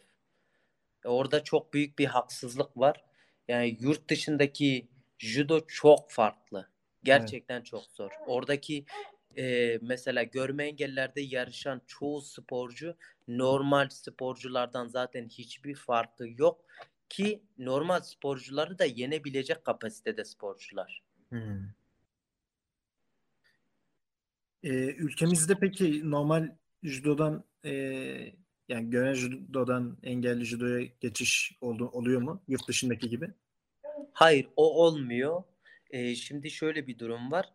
E, 1.05 1.07
Orada 1.07 1.43
çok 1.43 1.73
büyük 1.73 1.99
bir 1.99 2.05
haksızlık 2.05 2.77
var. 2.77 3.03
Yani 3.47 3.77
yurt 3.79 4.09
dışındaki 4.09 4.87
judo 5.19 5.67
çok 5.67 6.11
farklı. 6.11 6.69
Gerçekten 7.03 7.61
çok 7.61 7.83
zor. 7.93 8.11
Oradaki 8.27 8.85
e, 9.37 9.77
mesela 9.81 10.23
görme 10.23 10.65
engellerde 10.65 11.21
yarışan 11.21 11.81
çoğu 11.87 12.21
sporcu 12.21 12.95
normal 13.27 13.89
sporculardan 13.89 14.87
zaten 14.87 15.27
hiçbir 15.27 15.75
farkı 15.75 16.27
yok 16.27 16.65
ki 17.13 17.43
normal 17.57 18.01
sporcuları 18.01 18.79
da 18.79 18.85
yenebilecek 18.85 19.65
kapasitede 19.65 20.25
sporcular. 20.25 21.03
Hmm. 21.29 21.69
E, 24.63 24.69
ülkemizde 24.95 25.59
peki 25.59 26.11
normal 26.11 26.55
judodan 26.83 27.43
e, 27.65 27.71
yani 28.69 28.89
gören 28.89 29.13
judodan 29.13 29.97
engelli 30.03 30.45
judoya 30.45 30.87
geçiş 30.99 31.57
oldu, 31.61 31.89
oluyor 31.89 32.21
mu? 32.21 32.43
Yurt 32.47 32.67
dışındaki 32.67 33.09
gibi. 33.09 33.29
Hayır, 34.13 34.47
o 34.55 34.85
olmuyor. 34.85 35.43
Ee, 35.89 36.15
şimdi 36.15 36.51
şöyle 36.51 36.87
bir 36.87 36.99
durum 36.99 37.31
var. 37.31 37.53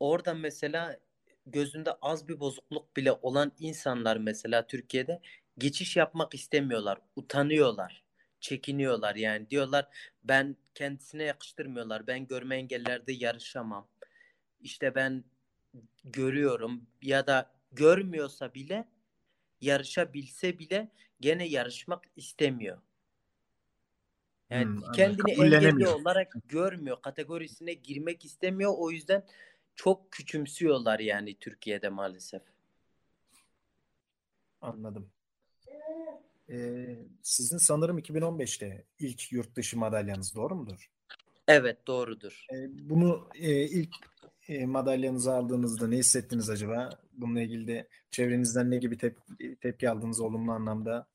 Orada 0.00 0.34
mesela 0.34 0.98
gözünde 1.46 1.92
az 2.02 2.28
bir 2.28 2.40
bozukluk 2.40 2.96
bile 2.96 3.12
olan 3.12 3.52
insanlar 3.58 4.16
mesela 4.16 4.66
Türkiye'de 4.66 5.20
geçiş 5.58 5.96
yapmak 5.96 6.34
istemiyorlar, 6.34 6.98
utanıyorlar, 7.16 8.07
çekiniyorlar. 8.40 9.14
Yani 9.14 9.50
diyorlar 9.50 9.88
ben 10.24 10.56
kendisine 10.74 11.22
yakıştırmıyorlar. 11.22 12.06
Ben 12.06 12.26
görme 12.26 12.56
engellerde 12.56 13.12
yarışamam. 13.12 13.88
İşte 14.60 14.94
ben 14.94 15.24
görüyorum 16.04 16.86
ya 17.02 17.26
da 17.26 17.50
görmüyorsa 17.72 18.54
bile 18.54 18.88
yarışabilse 19.60 20.58
bile 20.58 20.88
gene 21.20 21.48
yarışmak 21.48 22.04
istemiyor. 22.16 22.78
Yani 24.50 24.64
Hmm, 24.64 24.92
kendini 24.92 25.30
engelli 25.30 25.88
olarak 25.88 26.34
görmüyor, 26.44 27.02
kategorisine 27.02 27.74
girmek 27.74 28.24
istemiyor. 28.24 28.74
O 28.76 28.90
yüzden 28.90 29.24
çok 29.74 30.12
küçümsüyorlar 30.12 30.98
yani 30.98 31.34
Türkiye'de 31.38 31.88
maalesef. 31.88 32.42
Anladım. 34.60 35.10
Ee, 36.50 36.98
sizin 37.22 37.58
sanırım 37.58 37.98
2015'te 37.98 38.84
ilk 38.98 39.32
yurt 39.32 39.56
dışı 39.56 39.78
madalyanız 39.78 40.34
doğru 40.34 40.54
mudur? 40.54 40.90
Evet 41.48 41.86
doğrudur. 41.86 42.46
Ee, 42.52 42.88
bunu 42.90 43.28
e, 43.34 43.62
ilk 43.62 43.94
e, 44.48 44.66
madalyanızı 44.66 45.32
aldığınızda 45.32 45.88
ne 45.88 45.96
hissettiniz 45.96 46.50
acaba? 46.50 46.90
Bununla 47.12 47.40
ilgili 47.40 47.66
de 47.66 47.88
çevrenizden 48.10 48.70
ne 48.70 48.76
gibi 48.78 48.94
tep- 48.94 49.56
tepki 49.60 49.90
aldınız 49.90 50.20
olumlu 50.20 50.52
anlamda? 50.52 51.06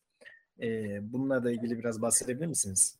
Ee, 0.62 1.00
bununla 1.14 1.44
da 1.44 1.52
ilgili 1.52 1.80
biraz 1.80 2.02
bahsedebilir 2.02 2.46
misiniz? 2.46 3.00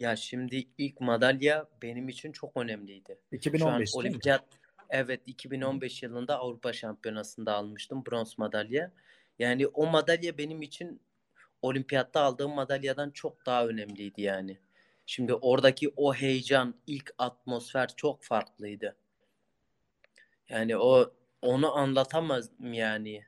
Ya 0.00 0.16
şimdi 0.16 0.66
ilk 0.78 1.00
madalya 1.00 1.68
benim 1.82 2.08
için 2.08 2.32
çok 2.32 2.56
önemliydi. 2.56 3.18
Şu 3.30 3.36
an 3.36 3.38
2015 3.38 3.94
değil 3.94 4.04
mi? 4.04 4.08
olimpiyat 4.08 4.44
evet 4.90 5.20
2015 5.26 6.02
yılında 6.02 6.38
Avrupa 6.38 6.72
Şampiyonası'nda 6.72 7.54
almıştım 7.54 8.02
bronz 8.10 8.38
madalya. 8.38 8.92
Yani 9.38 9.66
o 9.66 9.86
madalya 9.86 10.38
benim 10.38 10.62
için 10.62 11.00
olimpiyatta 11.62 12.20
aldığım 12.20 12.54
madalyadan 12.54 13.10
çok 13.10 13.46
daha 13.46 13.66
önemliydi 13.66 14.22
yani. 14.22 14.58
Şimdi 15.06 15.34
oradaki 15.34 15.92
o 15.96 16.14
heyecan, 16.14 16.74
ilk 16.86 17.14
atmosfer 17.18 17.96
çok 17.96 18.24
farklıydı. 18.24 18.96
Yani 20.48 20.76
o 20.76 21.12
onu 21.42 21.76
anlatamaz 21.76 22.50
yani. 22.60 23.24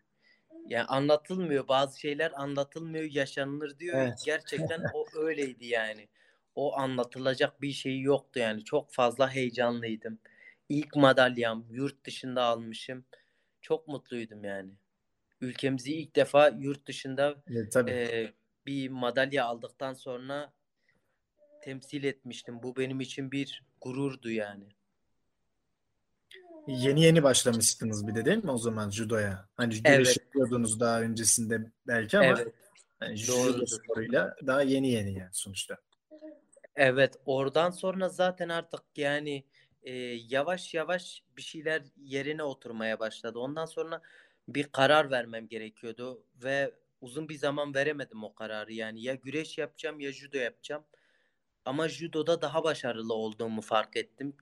Yani 0.68 0.84
anlatılmıyor. 0.84 1.68
Bazı 1.68 2.00
şeyler 2.00 2.32
anlatılmıyor, 2.36 3.04
yaşanılır 3.04 3.78
diyor. 3.78 3.98
Evet. 3.98 4.22
Gerçekten 4.24 4.84
o 4.94 5.06
öyleydi 5.18 5.66
yani. 5.66 6.08
O 6.54 6.76
anlatılacak 6.76 7.62
bir 7.62 7.72
şey 7.72 8.00
yoktu 8.00 8.38
yani. 8.38 8.64
Çok 8.64 8.92
fazla 8.92 9.30
heyecanlıydım. 9.30 10.18
İlk 10.68 10.96
madalyam 10.96 11.64
yurt 11.70 12.04
dışında 12.04 12.42
almışım. 12.42 13.04
Çok 13.62 13.88
mutluydum 13.88 14.44
yani. 14.44 14.70
Ülkemizi 15.44 15.94
ilk 15.94 16.16
defa 16.16 16.48
yurt 16.48 16.86
dışında 16.86 17.36
Evet, 17.50 17.72
tabii. 17.72 17.90
e, 17.90 18.32
bir 18.66 18.88
madalya 18.88 19.44
aldıktan 19.44 19.94
sonra 19.94 20.52
temsil 21.60 22.04
etmiştim. 22.04 22.62
Bu 22.62 22.76
benim 22.76 23.00
için 23.00 23.32
bir 23.32 23.62
gururdu 23.80 24.30
yani. 24.30 24.64
Yeni 26.66 27.02
yeni 27.02 27.22
başlamıştınız 27.22 28.06
bir 28.06 28.14
de 28.14 28.24
değil 28.24 28.44
mi 28.44 28.50
o 28.50 28.58
zaman 28.58 28.90
judoya? 28.90 29.48
Hani 29.56 29.82
güreş 29.82 30.16
Evet. 30.34 30.80
daha 30.80 31.00
öncesinde 31.00 31.58
belki 31.86 32.18
ama 32.18 32.40
Evet. 32.40 32.54
hani 33.00 33.16
judo 33.16 33.66
sporuyla 33.66 34.36
daha 34.46 34.62
yeni 34.62 34.90
yeni 34.90 35.18
yani 35.18 35.30
sonuçta. 35.32 35.78
Evet, 36.76 37.16
oradan 37.26 37.70
sonra 37.70 38.08
zaten 38.08 38.48
artık 38.48 38.82
yani 38.96 39.44
e, 39.82 39.92
yavaş 40.28 40.74
yavaş 40.74 41.22
bir 41.36 41.42
şeyler 41.42 41.82
yerine 41.96 42.42
oturmaya 42.42 42.98
başladı. 42.98 43.38
Ondan 43.38 43.66
sonra 43.66 44.02
bir 44.48 44.64
karar 44.64 45.10
vermem 45.10 45.48
gerekiyordu 45.48 46.24
ve 46.44 46.74
uzun 47.00 47.28
bir 47.28 47.34
zaman 47.38 47.74
veremedim 47.74 48.24
o 48.24 48.34
kararı. 48.34 48.72
Yani 48.72 49.02
ya 49.02 49.14
güreş 49.14 49.58
yapacağım 49.58 50.00
ya 50.00 50.12
judo 50.12 50.38
yapacağım. 50.38 50.84
Ama 51.64 51.88
judoda 51.88 52.42
daha 52.42 52.64
başarılı 52.64 53.14
olduğumu 53.14 53.60
fark 53.62 53.96
ettim. 53.96 54.36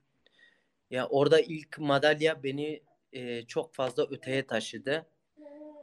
Ya 0.91 1.07
orada 1.09 1.41
ilk 1.41 1.79
madalya 1.79 2.43
beni 2.43 2.83
e, 3.13 3.43
çok 3.47 3.75
fazla 3.75 4.07
öteye 4.11 4.47
taşıdı. 4.47 5.07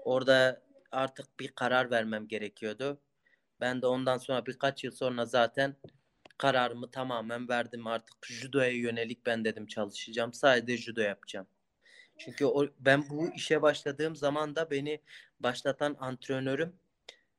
Orada 0.06 0.62
artık 0.92 1.40
bir 1.40 1.48
karar 1.48 1.92
vermem 1.92 2.28
gerekiyordu. 2.28 3.02
Ben 3.62 3.82
de 3.82 3.88
ondan 3.88 4.18
sonra 4.18 4.46
birkaç 4.46 4.84
yıl 4.84 4.92
sonra 4.92 5.26
zaten 5.26 5.76
kararımı 6.38 6.92
tamamen 6.92 7.50
verdim. 7.50 7.88
Artık 7.88 8.26
judoya 8.28 8.72
yönelik 8.72 9.26
ben 9.26 9.46
dedim 9.46 9.68
çalışacağım. 9.68 10.34
Sadece 10.34 10.78
judo 10.78 11.02
yapacağım. 11.02 11.48
Çünkü 12.20 12.46
o, 12.46 12.68
ben 12.80 13.10
bu 13.10 13.34
işe 13.36 13.62
başladığım 13.62 14.16
zaman 14.16 14.56
da 14.56 14.72
beni 14.72 15.02
başlatan 15.40 15.98
antrenörüm 16.00 16.74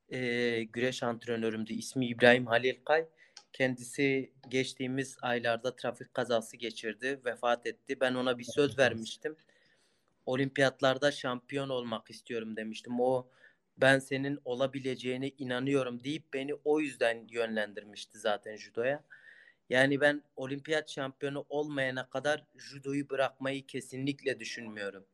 e, 0.08 0.62
güreş 0.62 1.02
antrenörümdü. 1.02 1.72
İsmi 1.72 2.06
İbrahim 2.06 2.46
Halil 2.46 2.76
Kay. 2.84 3.06
Kendisi 3.52 4.32
geçtiğimiz 4.48 5.16
aylarda 5.22 5.76
trafik 5.76 6.14
kazası 6.14 6.56
geçirdi, 6.56 7.20
vefat 7.24 7.66
etti. 7.66 8.00
Ben 8.00 8.14
ona 8.14 8.38
bir 8.38 8.44
söz 8.44 8.78
vermiştim. 8.78 9.36
Olimpiyatlarda 10.26 11.12
şampiyon 11.12 11.68
olmak 11.68 12.10
istiyorum 12.10 12.56
demiştim. 12.56 13.00
O 13.00 13.28
ben 13.76 13.98
senin 13.98 14.38
olabileceğine 14.44 15.28
inanıyorum 15.28 16.04
deyip 16.04 16.34
beni 16.34 16.54
o 16.64 16.80
yüzden 16.80 17.26
yönlendirmişti 17.30 18.18
zaten 18.18 18.56
judoya. 18.56 19.04
Yani 19.70 20.00
ben 20.00 20.22
olimpiyat 20.36 20.90
şampiyonu 20.90 21.46
olmayana 21.48 22.08
kadar 22.08 22.44
judoyu 22.56 23.10
bırakmayı 23.10 23.66
kesinlikle 23.66 24.40
düşünmüyorum. 24.40 25.04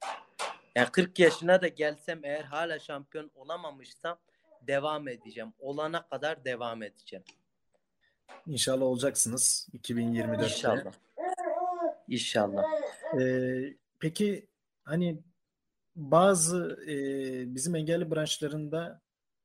Yani 0.75 0.88
40 0.92 1.19
yaşına 1.19 1.62
da 1.62 1.69
gelsem 1.69 2.25
eğer 2.25 2.45
hala 2.45 2.79
şampiyon 2.79 3.31
olamamışsam 3.35 4.19
devam 4.62 5.09
edeceğim. 5.09 5.53
Olana 5.59 6.09
kadar 6.09 6.45
devam 6.45 6.83
edeceğim. 6.83 7.25
İnşallah 8.47 8.83
olacaksınız 8.83 9.69
2024'te. 9.75 10.45
İnşallah. 10.45 10.92
İnşallah. 12.09 12.64
Ee, 13.21 13.75
peki 14.01 14.47
hani 14.85 15.23
bazı 15.97 16.79
e, 16.88 16.95
bizim 17.55 17.75
engelli 17.75 18.11
branşlarında 18.11 19.01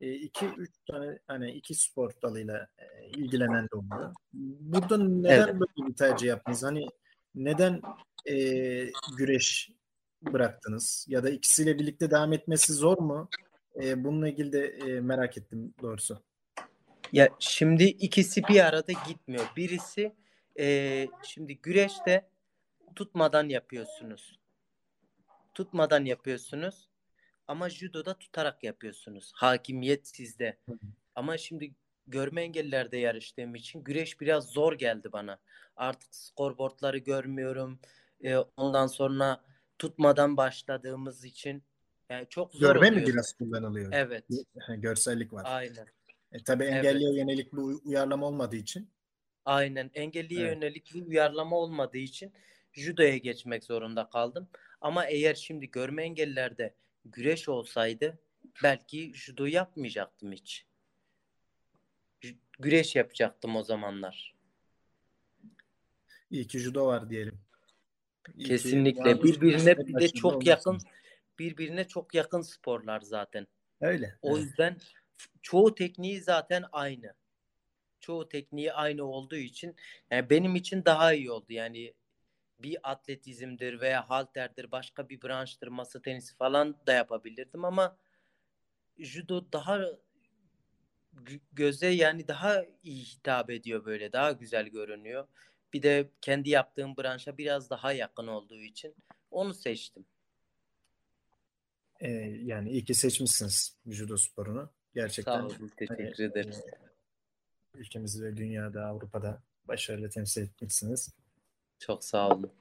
iki 0.08 0.46
üç 0.46 0.72
tane 0.88 1.20
hani 1.28 1.52
iki 1.52 1.76
spor 1.76 2.12
dalıyla 2.24 2.68
e, 2.78 3.08
ilgilenen 3.10 3.64
de 3.64 3.76
oluyor. 3.76 4.14
Burada 4.34 4.98
neden 4.98 5.48
Evet. 5.48 5.54
böyle 5.54 5.90
bir 5.90 5.96
tercih 5.96 6.28
yaptınız? 6.28 6.64
Hani 6.64 6.88
neden 7.36 7.82
e, 8.26 8.36
güreş 9.18 9.72
bıraktınız? 10.22 11.06
Ya 11.10 11.24
da 11.24 11.30
ikisiyle 11.30 11.80
birlikte 11.80 12.12
devam 12.12 12.34
etmesi 12.34 12.74
zor 12.74 12.98
mu? 12.98 13.30
E, 13.84 14.04
bununla 14.04 14.30
ilgili 14.30 14.52
de 14.54 14.66
e, 14.68 15.00
merak 15.02 15.38
ettim 15.38 15.74
doğrusu. 15.82 16.24
Ya 17.12 17.30
şimdi 17.40 17.84
ikisi 17.84 18.44
bir 18.44 18.66
arada 18.66 18.92
gitmiyor. 19.08 19.46
Birisi 19.58 20.16
eee, 20.56 21.10
şimdi 21.24 21.58
güreşte 21.58 22.30
tutmadan 22.96 23.50
yapıyorsunuz. 23.50 24.40
Tutmadan 25.54 26.06
yapıyorsunuz. 26.06 26.90
Ama 27.52 27.70
judoda 27.70 28.14
tutarak 28.14 28.64
yapıyorsunuz. 28.64 29.32
Hakimiyet 29.36 30.08
sizde. 30.08 30.58
Hı 30.66 30.72
hı. 30.72 30.78
Ama 31.16 31.38
şimdi 31.38 31.76
görme 32.08 32.42
engellilerde 32.42 32.98
yarıştığım 32.98 33.56
için 33.56 33.84
güreş 33.84 34.22
biraz 34.22 34.50
zor 34.50 34.74
geldi 34.74 35.12
bana. 35.12 35.40
Artık 35.76 36.16
skorboardları 36.16 36.98
görmüyorum. 36.98 37.80
Eee, 38.22 38.38
ondan 38.58 38.88
sonra 38.88 39.44
tutmadan 39.80 40.38
başladığımız 40.38 41.26
için 41.26 41.64
yani 42.10 42.28
çok 42.30 42.54
zor 42.54 42.74
Görme 42.74 42.90
mi 42.90 42.94
oluyor. 42.96 43.08
biraz 43.08 43.34
kullanılıyor? 43.34 43.94
Evet. 43.94 44.26
Görsellik 44.78 45.34
var. 45.34 45.44
Aynen. 45.46 45.88
E, 46.32 46.44
tabii 46.44 46.64
Evet. 46.64 46.74
engelliye 46.74 47.20
yönelik 47.20 47.54
bu 47.54 47.82
uyarlama 47.86 48.28
olmadığı 48.28 48.56
için 48.56 48.90
Aynen. 49.46 49.92
Engelliye 49.94 50.42
Evet. 50.42 50.56
yönelik 50.56 50.94
bir 50.94 51.02
uyarlama 51.06 51.58
olmadığı 51.58 51.98
için 51.98 52.34
judoya 52.74 53.18
geçmek 53.18 53.64
zorunda 53.64 54.10
kaldım. 54.10 54.50
Ama 54.82 55.06
eğer 55.06 55.36
şimdi 55.36 55.72
görme 55.72 56.04
engellilerde 56.04 56.76
güreş 57.06 57.50
olsaydı 57.50 58.20
belki 58.64 59.14
judo 59.14 59.46
yapmayacaktım 59.46 60.32
hiç. 60.32 60.66
Güreş 62.60 62.96
yapacaktım 62.96 63.56
o 63.56 63.64
zamanlar. 63.64 64.36
iyi 66.32 66.48
ki 66.48 66.60
judo 66.60 66.88
var 66.88 67.10
diyelim. 67.10 67.40
İyi 68.36 68.48
Kesinlikle. 68.48 69.24
Birbirine 69.24 69.78
bir 69.78 70.00
de 70.00 70.10
çok 70.10 70.46
yakın 70.46 70.80
birbirine 71.40 71.88
çok 71.88 72.14
yakın 72.14 72.42
sporlar 72.42 73.02
zaten. 73.02 73.48
Öyle. 73.82 74.18
O 74.22 74.38
evet. 74.38 74.46
yüzden 74.46 74.78
çoğu 75.42 75.76
tekniği 75.76 76.22
zaten 76.22 76.64
aynı. 76.72 77.14
Çoğu 78.00 78.30
tekniği 78.30 78.74
aynı 78.74 79.04
olduğu 79.04 79.36
için 79.36 79.76
yani 80.12 80.30
benim 80.30 80.56
için 80.56 80.86
daha 80.86 81.14
iyi 81.14 81.32
oldu. 81.32 81.54
Yani 81.54 81.94
bir 82.64 82.92
atletizmdir 82.92 83.82
veya 83.82 84.10
halterdir, 84.10 84.72
başka 84.72 85.10
bir 85.10 85.22
branştır, 85.22 85.68
masa 85.68 86.02
tenisi 86.02 86.36
falan 86.36 86.76
da 86.88 86.94
yapabilirdim 86.94 87.66
ama 87.66 87.98
judo 88.98 89.52
daha 89.54 89.80
gö- 91.16 91.40
göze 91.54 91.88
yani 91.88 92.28
daha 92.28 92.66
iyi 92.84 93.04
hitap 93.04 93.50
ediyor 93.50 93.86
böyle, 93.86 94.14
daha 94.14 94.32
güzel 94.32 94.68
görünüyor. 94.68 95.28
Bir 95.74 95.82
de 95.82 96.10
kendi 96.22 96.50
yaptığım 96.50 96.98
branşa 96.98 97.38
biraz 97.38 97.70
daha 97.70 97.94
yakın 97.94 98.28
olduğu 98.28 98.62
için 98.62 98.96
onu 99.32 99.54
seçtim. 99.54 100.06
Ee, 102.00 102.10
yani 102.44 102.70
iyi 102.70 102.86
ki 102.86 102.94
seçmişsiniz 102.96 103.78
judo 103.88 104.18
sporunu. 104.18 104.70
Gerçekten 104.94 105.32
Sağ 105.32 105.46
olun, 105.46 105.72
teşekkür 105.78 106.24
hani, 106.24 106.32
ederim. 106.32 106.54
e, 107.74 107.80
ülkemizi 107.80 108.24
ve 108.24 108.38
dünyada, 108.38 108.86
Avrupa'da 108.86 109.42
başarılı 109.68 110.10
temsil 110.10 110.42
etmişsiniz. 110.42 111.16
Çok 111.82 112.04
sağ 112.04 112.30
olun. 112.30 112.52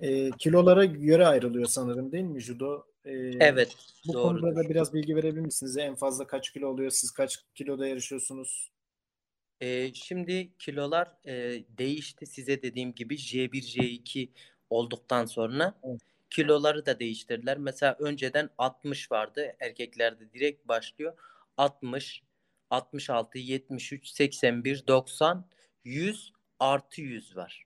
E, 0.00 0.30
kilolara 0.30 0.84
göre 0.84 1.26
ayrılıyor 1.26 1.66
sanırım 1.66 2.12
değil 2.12 2.24
mi 2.24 2.40
judo? 2.40 2.86
E, 3.04 3.12
Evet, 3.40 3.76
Bu 4.08 4.12
doğrudur. 4.12 4.40
konuda 4.40 4.56
da 4.56 4.68
biraz 4.68 4.94
bilgi 4.94 5.16
verebilir 5.16 5.40
misiniz? 5.40 5.76
En 5.76 5.94
fazla 5.94 6.26
kaç 6.26 6.52
kilo 6.52 6.68
oluyor? 6.68 6.90
Siz 6.90 7.10
kaç 7.10 7.38
kiloda 7.54 7.86
yarışıyorsunuz? 7.86 8.70
Ee, 9.60 9.94
şimdi 9.94 10.52
kilolar 10.58 11.12
e, 11.26 11.64
değişti 11.78 12.26
size 12.26 12.62
dediğim 12.62 12.94
gibi 12.94 13.14
J1 13.14 13.62
J2 13.62 14.28
olduktan 14.70 15.24
sonra 15.24 15.74
Evet. 15.82 16.00
kiloları 16.30 16.86
da 16.86 17.00
değiştirdiler. 17.00 17.58
Mesela 17.58 17.96
önceden 17.98 18.50
60 18.58 19.12
vardı 19.12 19.52
erkeklerde 19.60 20.32
direkt 20.32 20.68
başlıyor. 20.68 21.14
60, 21.56 22.22
66, 22.70 23.38
73, 23.38 24.08
81, 24.08 24.86
90, 24.86 25.46
100 25.84 26.32
artı 26.60 27.00
100 27.00 27.36
var. 27.36 27.64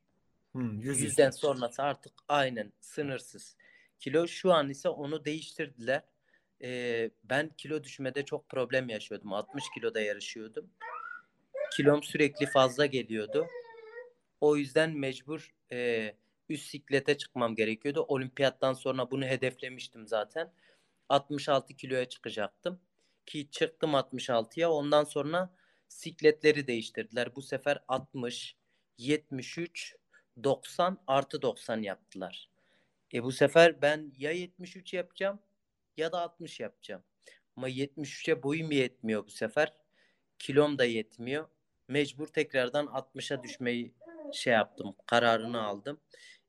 Hmm, 0.52 0.80
yüz 0.80 0.86
yüz. 0.86 1.00
Yüzden 1.00 1.30
sonrası 1.30 1.82
artık 1.82 2.12
aynen 2.28 2.72
sınırsız. 2.80 3.56
Kilo 3.98 4.28
şu 4.28 4.52
an 4.52 4.70
ise 4.70 4.88
onu 4.88 5.24
değiştirdiler. 5.24 6.02
Ee, 6.62 7.10
ben 7.24 7.48
kilo 7.56 7.84
düşmede 7.84 8.24
çok 8.24 8.48
problem 8.48 8.88
yaşıyordum. 8.88 9.32
60 9.32 9.64
kiloda 9.74 10.00
yarışıyordum. 10.00 10.70
Kilom 11.76 12.02
sürekli 12.02 12.46
fazla 12.46 12.86
geliyordu. 12.86 13.46
O 14.40 14.56
yüzden 14.56 14.98
mecbur 14.98 15.54
e, 15.72 16.12
üst 16.48 16.70
siklete 16.70 17.18
çıkmam 17.18 17.54
gerekiyordu. 17.54 18.04
Olimpiyattan 18.08 18.72
sonra 18.72 19.10
bunu 19.10 19.24
hedeflemiştim 19.24 20.08
zaten. 20.08 20.52
66 21.08 21.74
kiloya 21.74 22.04
çıkacaktım. 22.04 22.80
Ki 23.26 23.50
çıktım 23.50 23.90
66'ya. 23.90 24.70
Ondan 24.70 25.04
sonra 25.04 25.54
sikletleri 25.88 26.66
değiştirdiler. 26.66 27.36
Bu 27.36 27.42
sefer 27.42 27.82
60, 27.88 28.56
73, 28.98 29.96
90 30.44 30.98
artı 31.06 31.42
90 31.42 31.82
yaptılar. 31.82 32.50
E 33.14 33.22
bu 33.22 33.32
sefer 33.32 33.82
ben 33.82 34.12
ya 34.18 34.30
73 34.30 34.94
yapacağım 34.94 35.38
ya 35.96 36.12
da 36.12 36.20
60 36.20 36.60
yapacağım. 36.60 37.02
Ama 37.56 37.68
73'e 37.68 38.42
boyum 38.42 38.70
yetmiyor 38.70 39.26
bu 39.26 39.30
sefer. 39.30 39.72
Kilom 40.38 40.78
da 40.78 40.84
yetmiyor. 40.84 41.48
Mecbur 41.88 42.26
tekrardan 42.26 42.86
60'a 42.86 43.42
düşmeyi 43.42 43.94
şey 44.32 44.52
yaptım. 44.52 44.94
Kararını 45.06 45.62
aldım. 45.62 46.00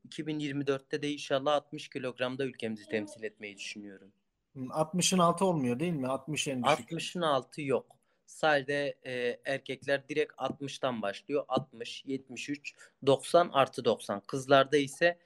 2024'te 0.09 1.01
de 1.01 1.11
inşallah 1.11 1.53
60 1.53 1.89
kilogramda 1.89 2.45
ülkemizi 2.45 2.87
temsil 2.87 3.23
etmeyi 3.23 3.57
düşünüyorum. 3.57 4.11
Hmm, 4.53 4.67
60'ın 4.67 5.19
altı 5.19 5.45
olmuyor 5.45 5.79
değil 5.79 5.93
mi? 5.93 6.07
60 6.07 6.47
en 6.47 6.63
düşük. 6.63 6.91
60'ın 6.91 7.21
altı 7.21 7.61
yok. 7.61 7.98
Sadece 8.29 8.95
e, 9.05 9.39
erkekler 9.45 10.09
direkt 10.09 10.33
60'tan 10.33 11.01
başlıyor. 11.01 11.45
60, 11.47 12.03
73, 12.05 12.75
90 13.05 13.49
artı 13.53 13.85
90. 13.85 14.21
Kızlarda 14.27 14.77
ise 14.77 15.19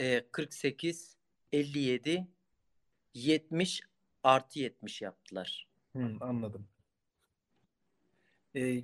e, 0.00 0.24
48, 0.32 1.16
57, 1.52 2.26
70 3.14 3.80
artı 4.22 4.58
70 4.58 5.02
yaptılar. 5.02 5.68
Hmm, 5.92 6.22
anladım. 6.22 6.68
E, 8.56 8.82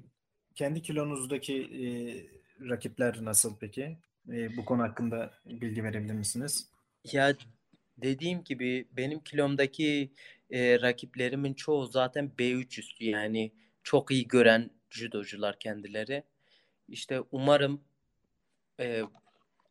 kendi 0.54 0.82
kilonuzdaki 0.82 1.54
e, 1.62 1.84
rakipler 2.68 3.24
nasıl 3.24 3.56
peki? 3.60 3.98
E, 4.28 4.56
bu 4.56 4.64
konu 4.64 4.82
hakkında 4.82 5.34
bilgi 5.46 5.84
verebilir 5.84 6.14
misiniz? 6.14 6.70
Ya 7.12 7.36
dediğim 7.98 8.44
gibi 8.44 8.88
benim 8.92 9.20
kilomdaki 9.20 10.12
e, 10.50 10.80
rakiplerimin 10.80 11.54
çoğu 11.54 11.86
zaten 11.86 12.32
B3 12.38 12.78
üstü 12.78 13.04
yani 13.04 13.52
çok 13.84 14.10
iyi 14.10 14.28
gören 14.28 14.70
judocular 14.90 15.58
kendileri. 15.58 16.24
İşte 16.88 17.20
umarım 17.30 17.84
e, 18.80 19.02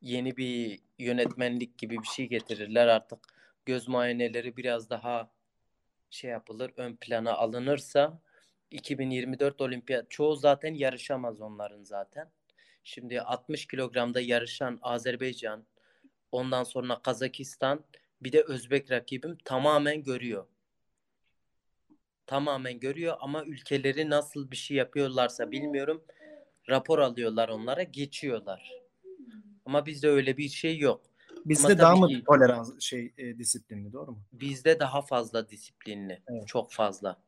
yeni 0.01 0.37
bir 0.37 0.79
yönetmenlik 0.99 1.77
gibi 1.77 1.97
bir 1.97 2.07
şey 2.07 2.27
getirirler 2.27 2.87
artık 2.87 3.19
göz 3.65 3.87
muayeneleri 3.87 4.57
biraz 4.57 4.89
daha 4.89 5.31
şey 6.09 6.31
yapılır 6.31 6.71
ön 6.77 6.95
plana 6.95 7.33
alınırsa 7.33 8.21
2024 8.71 9.61
olimpiyat 9.61 10.11
çoğu 10.11 10.35
zaten 10.35 10.73
yarışamaz 10.73 11.41
onların 11.41 11.83
zaten. 11.83 12.31
Şimdi 12.83 13.21
60 13.21 13.65
kilogramda 13.65 14.21
yarışan 14.21 14.79
Azerbaycan 14.81 15.65
ondan 16.31 16.63
sonra 16.63 17.01
Kazakistan 17.01 17.85
bir 18.21 18.31
de 18.31 18.41
Özbek 18.41 18.91
rakibim 18.91 19.37
tamamen 19.45 20.03
görüyor. 20.03 20.47
Tamamen 22.33 22.79
görüyor 22.79 23.17
ama 23.19 23.43
ülkeleri 23.45 24.09
nasıl 24.09 24.51
bir 24.51 24.55
şey 24.55 24.77
yapıyorlarsa 24.77 25.51
bilmiyorum. 25.51 26.03
Rapor 26.69 26.99
alıyorlar 26.99 27.49
onlara 27.49 27.83
geçiyorlar. 27.83 28.71
Ama 29.65 29.85
bizde 29.85 30.09
öyle 30.09 30.37
bir 30.37 30.49
şey 30.49 30.77
yok. 30.77 31.01
Bizde 31.45 31.67
Ama 31.67 31.77
daha 31.79 31.95
mı 31.95 32.07
ki- 32.07 32.23
tolerans 32.23 32.79
şey 32.79 33.13
e, 33.17 33.37
disiplinli 33.37 33.93
doğru 33.93 34.11
mu? 34.11 34.23
Bizde 34.33 34.79
daha 34.79 35.01
fazla 35.01 35.49
disiplinli. 35.49 36.21
Evet. 36.27 36.47
Çok 36.47 36.71
fazla. 36.71 37.21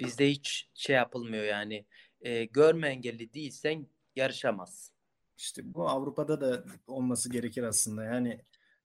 Bizde 0.00 0.30
hiç 0.30 0.68
şey 0.74 0.96
yapılmıyor 0.96 1.44
yani. 1.44 1.84
E, 2.20 2.44
görme 2.44 2.88
engelli 2.88 3.34
değilsen 3.34 3.86
yarışamazsın. 4.16 4.94
İşte 5.38 5.62
bu 5.74 5.88
Avrupa'da 5.88 6.40
da 6.40 6.64
olması 6.86 7.30
gerekir 7.30 7.62
aslında. 7.62 8.04
Yani 8.04 8.40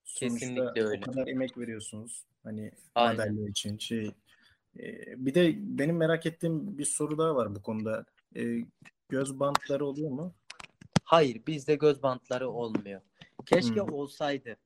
Kesinlikle 0.05 0.83
öyle. 0.83 0.97
o 0.97 1.01
kadar 1.01 1.27
emek 1.27 1.57
veriyorsunuz. 1.57 2.25
Hani 2.43 2.71
Aynen. 2.95 3.17
madalya 3.33 3.49
için 3.49 3.77
şey. 3.77 4.11
Bir 5.17 5.33
de 5.33 5.53
benim 5.57 5.97
merak 5.97 6.25
ettiğim 6.25 6.77
bir 6.77 6.85
soru 6.85 7.17
daha 7.17 7.35
var 7.35 7.55
bu 7.55 7.61
konuda. 7.61 8.05
Göz 9.09 9.39
bantları 9.39 9.85
oluyor 9.85 10.11
mu? 10.11 10.33
Hayır, 11.03 11.41
bizde 11.47 11.75
göz 11.75 12.03
bantları 12.03 12.49
olmuyor. 12.49 13.01
Keşke 13.45 13.81
Hmm. 13.81 13.93
olsaydı. 13.93 14.57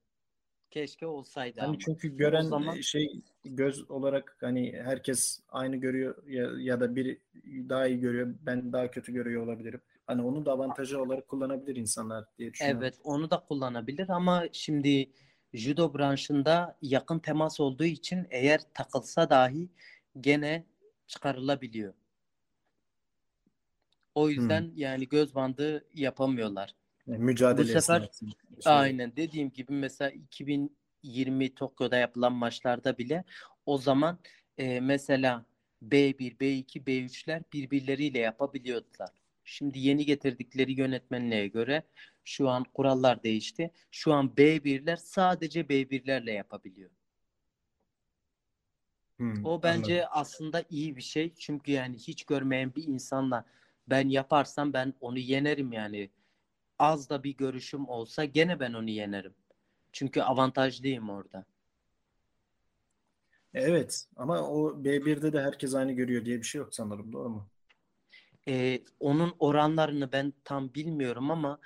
Keşke 0.72 1.08
olsaydı 1.08 1.60
Hani 1.60 1.70
ama. 1.70 1.78
çünkü 1.80 2.18
gören 2.18 2.46
O 2.46 2.48
zaman- 2.50 2.76
şey 2.82 3.22
göz 3.46 3.92
olarak 3.92 4.38
hani 4.42 4.72
herkes 4.84 5.40
aynı 5.50 5.76
görüyor 5.76 6.28
ya, 6.28 6.50
ya 6.58 6.80
da 6.80 6.96
biri 6.96 7.20
daha 7.46 7.88
iyi 7.88 8.00
görüyor, 8.00 8.36
ben 8.46 8.74
daha 8.74 8.92
kötü 8.92 9.14
görüyor 9.14 9.44
olabilirim. 9.44 9.82
Hani 10.08 10.22
onu 10.22 10.46
da 10.46 10.52
avantajı 10.52 11.02
olarak 11.02 11.28
kullanabilir 11.28 11.76
insanlar 11.76 12.26
diye 12.38 12.54
düşünüyorum. 12.54 12.82
Evet, 12.84 12.96
onu 13.04 13.32
da 13.32 13.40
kullanabilir 13.40 14.10
ama 14.10 14.44
şimdi 14.52 15.10
judo 15.54 15.94
branşında 15.94 16.78
yakın 16.82 17.20
temas 17.20 17.60
olduğu 17.60 17.84
için 17.86 18.28
eğer 18.30 18.62
takılsa 18.74 19.30
dahi 19.30 19.70
gene 20.22 20.66
çıkarılabiliyor. 21.08 21.94
O 24.16 24.30
yüzden 24.30 24.72
yani 24.76 25.08
göz 25.10 25.36
bandı 25.36 25.86
yapamıyorlar. 25.94 26.76
Yani 27.08 27.24
mücadele 27.24 27.76
Bu 27.76 27.82
sefer- 27.82 28.00
şey- 28.64 28.74
Aynen 28.74 29.16
dediğim 29.16 29.52
gibi 29.52 29.74
mesela 29.74 30.12
2020 30.12 31.56
Tokyo'da 31.56 31.98
yapılan 31.98 32.34
maçlarda 32.34 32.98
bile 32.98 33.24
o 33.66 33.78
zaman 33.78 34.20
e, 34.58 34.80
mesela 34.80 35.46
B1, 35.82 36.38
B2, 36.40 36.84
B3'ler 36.86 37.42
birbirleriyle 37.54 38.20
yapabiliyordular. 38.20 39.10
Şimdi 39.44 39.80
yeni 39.80 40.06
getirdikleri 40.06 40.74
yönetmenliğe 40.80 41.48
göre 41.48 41.84
şu 42.24 42.50
an 42.50 42.64
kurallar 42.64 43.24
değişti. 43.24 43.72
Şu 43.92 44.14
an 44.14 44.28
B1'ler 44.38 44.96
sadece 44.98 45.62
B1'lerle 45.70 46.32
yapabiliyor. 46.32 46.90
Hmm, 49.24 49.44
O 49.44 49.64
bence 49.64 50.08
anladım. 50.08 50.08
aslında 50.08 50.64
iyi 50.70 50.96
bir 50.96 51.02
şey. 51.02 51.34
Çünkü 51.40 51.72
yani 51.72 51.98
hiç 51.98 52.24
görmeyen 52.26 52.76
bir 52.76 52.84
insanla 52.88 53.46
ben 53.88 54.10
yaparsam 54.10 54.74
ben 54.74 54.94
onu 55.02 55.20
yenerim 55.20 55.72
yani. 55.74 56.10
Az 56.80 57.10
da 57.12 57.24
bir 57.24 57.38
görüşüm 57.38 57.90
olsa 57.90 58.26
gene 58.26 58.60
ben 58.60 58.74
onu 58.74 58.90
yenerim. 58.90 59.36
Çünkü 59.94 60.22
avantajlıyım 60.22 61.10
orada. 61.10 61.46
Evet 63.54 64.06
ama 64.16 64.42
o 64.50 64.84
B1'de 64.84 65.34
de 65.34 65.42
herkes 65.42 65.76
aynı 65.76 65.92
görüyor 65.92 66.26
diye 66.26 66.38
bir 66.38 66.44
şey 66.44 66.60
yok 66.60 66.76
sanırım 66.76 67.14
doğru 67.14 67.30
mu? 67.30 67.50
Ee, 68.48 68.82
onun 69.00 69.36
oranlarını 69.40 70.12
ben 70.12 70.34
tam 70.44 70.74
bilmiyorum 70.74 71.32
ama 71.32 71.60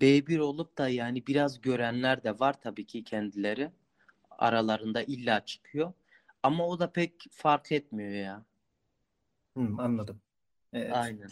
B1 0.00 0.38
olup 0.38 0.78
da 0.78 0.88
yani 0.88 1.26
biraz 1.26 1.60
görenler 1.60 2.24
de 2.24 2.38
var 2.38 2.60
tabii 2.60 2.86
ki 2.86 3.04
kendileri. 3.04 3.70
Aralarında 4.30 5.02
illa 5.02 5.44
çıkıyor. 5.44 5.92
Ama 6.42 6.66
o 6.66 6.78
da 6.80 6.92
pek 6.92 7.26
fark 7.32 7.72
etmiyor 7.72 8.10
ya. 8.10 8.44
Hmm, 9.54 9.80
anladım. 9.80 10.20
Evet. 10.72 10.92
Aynen. 10.94 11.28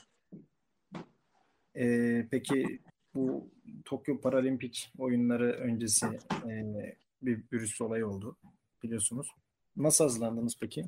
Ee, 1.77 2.27
peki 2.31 2.81
bu 3.15 3.51
Tokyo 3.85 4.21
Paralimpik 4.21 4.93
oyunları 4.99 5.53
öncesi 5.53 6.07
e, 6.47 6.97
bir 7.23 7.43
virüs 7.53 7.81
olayı 7.81 8.07
oldu 8.07 8.37
biliyorsunuz. 8.83 9.35
Nasıl 9.77 10.05
hazırlandınız 10.05 10.57
peki? 10.61 10.85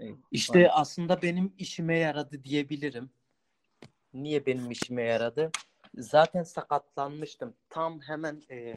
Ee, 0.00 0.08
İşte 0.30 0.64
var- 0.64 0.70
aslında 0.72 1.22
benim 1.22 1.52
işime 1.58 1.98
yaradı 1.98 2.44
diyebilirim. 2.44 3.10
Niye 4.14 4.46
benim 4.46 4.70
işime 4.70 5.02
yaradı? 5.02 5.50
Zaten 5.98 6.42
sakatlanmıştım. 6.42 7.54
Tam 7.70 8.00
hemen 8.00 8.42
e, 8.50 8.74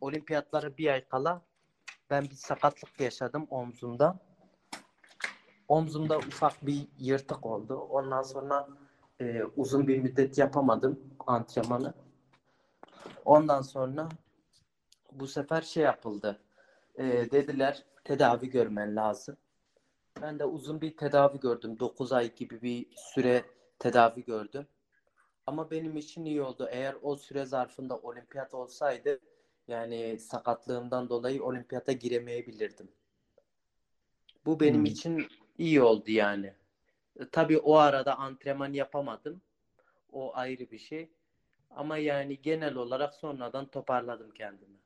olimpiyatlara 0.00 0.76
bir 0.76 0.86
ay 0.92 1.08
kala 1.08 1.42
ben 2.10 2.24
bir 2.24 2.34
sakatlık 2.34 3.00
yaşadım 3.00 3.46
omzumda. 3.50 4.18
Omzumda 5.68 6.18
ufak 6.18 6.66
bir 6.66 6.88
yırtık 6.98 7.46
oldu. 7.46 7.74
Ondan 7.74 8.22
sonra 8.22 8.68
e, 9.20 9.42
uzun 9.56 9.88
bir 9.88 9.98
müddet 9.98 10.38
yapamadım 10.38 11.00
antrenmanı. 11.26 11.94
Ondan 13.24 13.62
sonra 13.62 14.08
bu 15.12 15.26
sefer 15.26 15.62
şey 15.62 15.82
yapıldı. 15.82 16.40
E, 16.98 17.04
dediler 17.30 17.84
tedavi 18.04 18.50
görmen 18.50 18.96
lazım. 18.96 19.36
Ben 20.22 20.38
de 20.38 20.44
uzun 20.44 20.80
bir 20.80 20.96
tedavi 20.96 21.40
gördüm. 21.40 21.78
9 21.80 22.12
ay 22.12 22.34
gibi 22.34 22.62
bir 22.62 22.86
süre 22.96 23.44
tedavi 23.78 24.24
gördüm. 24.24 24.66
Ama 25.46 25.70
benim 25.70 25.96
için 25.96 26.24
iyi 26.24 26.42
oldu. 26.42 26.68
Eğer 26.70 26.96
o 27.02 27.16
süre 27.16 27.44
zarfında 27.44 27.96
olimpiyat 27.96 28.54
olsaydı 28.54 29.20
yani 29.70 30.18
sakatlığımdan 30.18 31.08
dolayı 31.08 31.44
olimpiyata 31.44 31.92
giremeyebilirdim. 31.92 32.88
Bu 34.46 34.60
benim 34.60 34.74
Hmm. 34.74 34.84
için 34.84 35.28
iyi 35.58 35.82
oldu 35.82 36.10
yani. 36.10 36.54
E, 37.16 37.28
Tabii 37.32 37.58
o 37.58 37.76
arada 37.76 38.18
antrenman 38.18 38.72
yapamadım. 38.72 39.40
O 40.12 40.34
ayrı 40.36 40.70
bir 40.70 40.78
şey. 40.78 41.10
Ama 41.70 41.96
yani 41.96 42.42
genel 42.42 42.74
olarak 42.74 43.14
sonradan 43.14 43.66
toparladım 43.66 44.30
kendimi. 44.30 44.76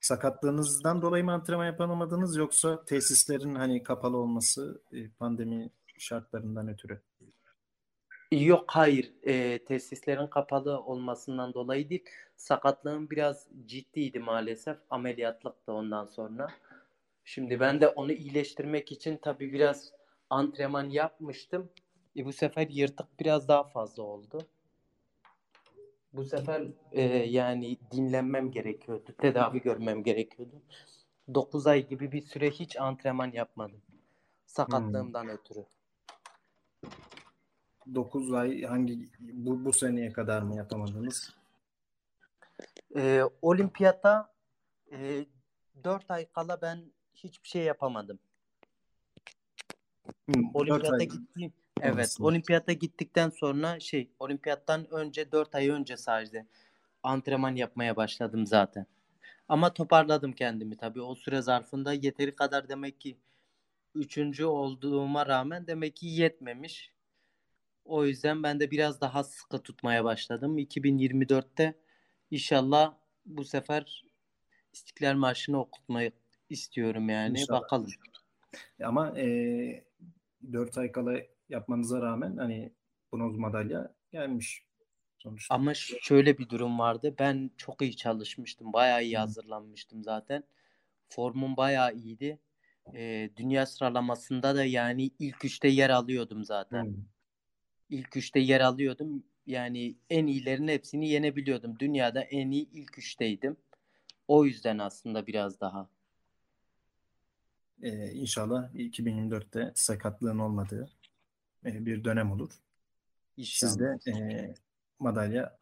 Sakatlığınızdan 0.00 1.02
dolayı 1.02 1.24
mı 1.24 1.32
antrenman 1.32 1.66
yapamadınız 1.66 2.36
yoksa 2.36 2.84
tesislerin 2.84 3.54
hani 3.54 3.82
kapalı 3.82 4.16
olması 4.16 4.82
e, 4.92 5.08
pandemi 5.08 5.70
şartlarından 5.98 6.68
ötürü? 6.68 7.00
Yok 8.32 8.64
hayır 8.66 9.12
Ee, 9.26 9.58
tesislerin 9.64 10.26
kapalı 10.26 10.80
olmasından 10.80 11.54
dolayı 11.54 11.88
değil 11.88 12.04
sakatlığım 12.36 13.10
biraz 13.10 13.48
ciddiydi 13.66 14.18
maalesef 14.18 14.76
ameliyatlık 14.90 15.66
da 15.66 15.72
ondan 15.72 16.06
sonra. 16.06 16.48
Şimdi 17.24 17.60
ben 17.60 17.80
de 17.80 17.88
onu 17.88 18.12
iyileştirmek 18.12 18.92
için 18.92 19.16
tabii 19.16 19.52
biraz 19.52 19.92
antrenman 20.30 20.90
yapmıştım. 20.90 21.70
E, 22.16 22.24
bu 22.24 22.32
sefer 22.32 22.66
yırtık 22.70 23.20
biraz 23.20 23.48
daha 23.48 23.64
fazla 23.64 24.02
oldu. 24.02 24.38
Bu 26.12 26.24
sefer 26.24 26.62
e, 26.92 27.02
yani 27.12 27.76
dinlenmem 27.92 28.50
gerekiyordu, 28.50 29.14
tedavi 29.18 29.62
görmem 29.62 30.02
gerekiyordu. 30.02 30.62
9 31.34 31.66
ay 31.66 31.88
gibi 31.88 32.12
bir 32.12 32.22
süre 32.22 32.50
hiç 32.50 32.76
antrenman 32.76 33.32
yapmadım 33.32 33.82
sakatlığımdan 34.46 35.28
ötürü. 35.28 35.64
9 37.94 38.32
ay 38.32 38.62
hangi 38.62 39.08
bu, 39.20 39.64
bu 39.64 39.72
seneye 39.72 40.12
kadar 40.12 40.42
mı 40.42 40.56
yapamadınız? 40.56 41.34
Ee, 42.96 43.22
olimpiyata 43.42 44.32
e, 44.92 45.26
4 45.84 46.10
ay 46.10 46.26
kala 46.26 46.62
ben 46.62 46.92
hiçbir 47.14 47.48
şey 47.48 47.62
yapamadım. 47.62 48.18
Hmm, 50.26 50.44
dört 50.44 50.56
Olimpiyata 50.56 51.04
gittiğim 51.04 51.52
evet, 51.80 51.94
sonrasında. 51.94 52.26
olimpiyata 52.26 52.72
gittikten 52.72 53.30
sonra 53.30 53.80
şey, 53.80 54.10
olimpiyattan 54.18 54.86
önce 54.90 55.32
4 55.32 55.54
ay 55.54 55.68
önce 55.68 55.96
sadece 55.96 56.46
antrenman 57.02 57.54
yapmaya 57.54 57.96
başladım 57.96 58.46
zaten. 58.46 58.86
Ama 59.48 59.74
toparladım 59.74 60.32
kendimi 60.32 60.76
tabii. 60.76 61.02
O 61.02 61.14
süre 61.14 61.42
zarfında 61.42 61.92
yeteri 61.92 62.36
kadar 62.36 62.68
demek 62.68 63.00
ki 63.00 63.16
üçüncü 63.94 64.44
olduğuma 64.44 65.26
rağmen 65.26 65.66
demek 65.66 65.96
ki 65.96 66.06
yetmemiş. 66.06 66.92
O 67.88 68.04
yüzden 68.04 68.42
ben 68.42 68.60
de 68.60 68.70
biraz 68.70 69.00
daha 69.00 69.24
sıkı 69.24 69.62
tutmaya 69.62 70.04
başladım. 70.04 70.58
2024'te 70.58 71.74
inşallah 72.30 72.94
bu 73.26 73.44
sefer 73.44 74.04
İstiklal 74.72 75.14
Marşı'nı 75.14 75.60
okutmayı 75.60 76.12
istiyorum 76.50 77.08
yani. 77.08 77.40
İnşallah. 77.40 77.62
Bakalım. 77.62 77.90
Ama 78.84 79.18
e, 79.20 79.84
4 80.52 80.78
ay 80.78 80.92
kala 80.92 81.14
yapmanıza 81.48 82.02
rağmen 82.02 82.36
hani 82.36 82.72
bronz 83.12 83.36
madalya 83.36 83.94
gelmiş 84.10 84.62
sonuçta. 85.18 85.54
Ama 85.54 85.74
şöyle 85.74 86.38
bir 86.38 86.48
durum 86.48 86.78
vardı. 86.78 87.14
Ben 87.18 87.50
çok 87.56 87.82
iyi 87.82 87.96
çalışmıştım. 87.96 88.72
Bayağı 88.72 89.04
iyi 89.04 89.18
hazırlanmıştım 89.18 90.02
zaten. 90.02 90.44
Formum 91.08 91.56
bayağı 91.56 91.94
iyiydi. 91.94 92.38
Ee, 92.94 93.30
dünya 93.36 93.66
sıralamasında 93.66 94.56
da 94.56 94.64
yani 94.64 95.10
ilk 95.18 95.44
üçte 95.44 95.68
yer 95.68 95.90
alıyordum 95.90 96.44
zaten. 96.44 96.84
Hmm. 96.84 96.94
İlk 97.90 98.16
üçte 98.16 98.40
yer 98.40 98.60
alıyordum. 98.60 99.24
Yani 99.46 99.96
en 100.10 100.26
iyilerin 100.26 100.68
hepsini 100.68 101.08
yenebiliyordum. 101.08 101.78
Dünyada 101.78 102.20
en 102.20 102.50
iyi 102.50 102.70
ilk 102.70 102.98
üçteydim. 102.98 103.56
O 104.28 104.44
yüzden 104.44 104.78
aslında 104.78 105.26
biraz 105.26 105.60
daha. 105.60 105.88
E, 107.82 108.12
inşallah 108.12 108.74
2024'te 108.74 109.72
sakatlığın 109.74 110.38
olmadığı 110.38 110.90
e, 111.64 111.86
bir 111.86 112.04
dönem 112.04 112.32
olur. 112.32 112.50
İnşallah. 113.36 113.70
Sizde 113.70 114.10
e, 114.10 114.54
madalya 114.98 115.58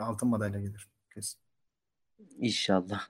altın 0.00 0.28
madalya 0.28 0.60
gelir 0.60 0.88
kesin. 1.14 1.38
İnşallah. 2.38 3.08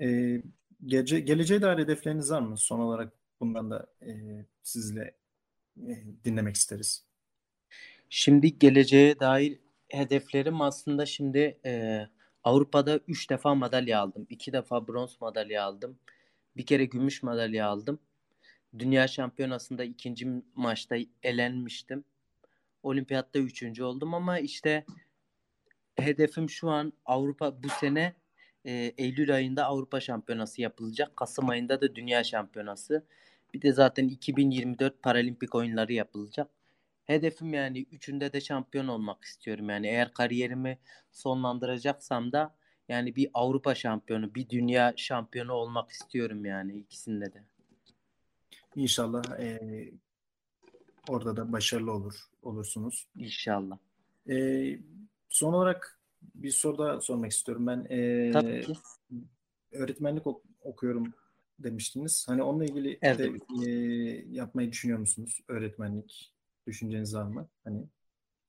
E, 0.00 0.42
gece, 0.86 1.20
geleceğe 1.20 1.62
dair 1.62 1.78
hedefleriniz 1.78 2.30
var 2.30 2.40
mı? 2.40 2.56
Son 2.56 2.78
olarak 2.80 3.12
bundan 3.40 3.70
da 3.70 3.86
e, 4.02 4.12
sizle 4.62 5.14
e, 5.88 6.04
dinlemek 6.24 6.56
isteriz. 6.56 7.05
Şimdi 8.10 8.58
geleceğe 8.58 9.20
dair 9.20 9.58
hedeflerim 9.88 10.60
aslında 10.60 11.06
şimdi 11.06 11.58
e, 11.64 12.02
Avrupa'da 12.44 13.00
3 13.08 13.30
defa 13.30 13.54
madalya 13.54 14.00
aldım. 14.00 14.26
2 14.30 14.52
defa 14.52 14.88
bronz 14.88 15.16
madalya 15.20 15.64
aldım. 15.64 15.98
Bir 16.56 16.66
kere 16.66 16.84
gümüş 16.84 17.22
madalya 17.22 17.68
aldım. 17.68 17.98
Dünya 18.78 19.08
şampiyonasında 19.08 19.84
ikinci 19.84 20.28
maçta 20.54 20.96
elenmiştim. 21.22 22.04
Olimpiyatta 22.82 23.38
üçüncü 23.38 23.84
oldum 23.84 24.14
ama 24.14 24.38
işte 24.38 24.84
hedefim 25.96 26.50
şu 26.50 26.70
an 26.70 26.92
Avrupa 27.04 27.62
bu 27.62 27.68
sene 27.68 28.14
e, 28.64 28.72
Eylül 28.98 29.34
ayında 29.34 29.64
Avrupa 29.64 30.00
şampiyonası 30.00 30.62
yapılacak. 30.62 31.16
Kasım 31.16 31.48
ayında 31.48 31.80
da 31.80 31.94
dünya 31.94 32.24
şampiyonası. 32.24 33.06
Bir 33.54 33.62
de 33.62 33.72
zaten 33.72 34.08
2024 34.08 35.02
paralimpik 35.02 35.54
oyunları 35.54 35.92
yapılacak. 35.92 36.55
Hedefim 37.06 37.54
yani 37.54 37.86
üçünde 37.92 38.32
de 38.32 38.40
şampiyon 38.40 38.88
olmak 38.88 39.24
istiyorum. 39.24 39.70
Yani 39.70 39.86
eğer 39.86 40.12
kariyerimi 40.12 40.78
sonlandıracaksam 41.12 42.32
da 42.32 42.54
yani 42.88 43.16
bir 43.16 43.30
Avrupa 43.34 43.74
şampiyonu, 43.74 44.34
bir 44.34 44.48
dünya 44.48 44.92
şampiyonu 44.96 45.52
olmak 45.52 45.90
istiyorum 45.90 46.44
yani 46.44 46.78
ikisinde 46.78 47.32
de. 47.32 47.42
İnşallah 48.76 49.40
e, 49.40 49.60
orada 51.08 51.36
da 51.36 51.52
başarılı 51.52 51.92
olur 51.92 52.14
olursunuz. 52.42 53.06
İnşallah. 53.16 53.78
E, 54.30 54.78
son 55.28 55.52
olarak 55.52 56.00
bir 56.34 56.50
soru 56.50 56.78
daha 56.78 57.00
sormak 57.00 57.32
istiyorum 57.32 57.66
ben. 57.66 57.86
E, 57.90 58.30
Tabii 58.32 58.60
ki. 58.60 58.72
öğretmenlik 59.72 60.26
ok- 60.26 60.44
okuyorum 60.60 61.14
demiştiniz. 61.58 62.24
Hani 62.28 62.42
onunla 62.42 62.64
ilgili 62.64 62.98
Evet. 63.02 63.18
de 63.18 63.66
e, 63.66 63.70
yapmayı 64.30 64.72
düşünüyor 64.72 64.98
musunuz 64.98 65.40
öğretmenlik? 65.48 66.35
Düşünceniz 66.66 67.14
var 67.14 67.24
mı? 67.24 67.48
Hani 67.64 67.86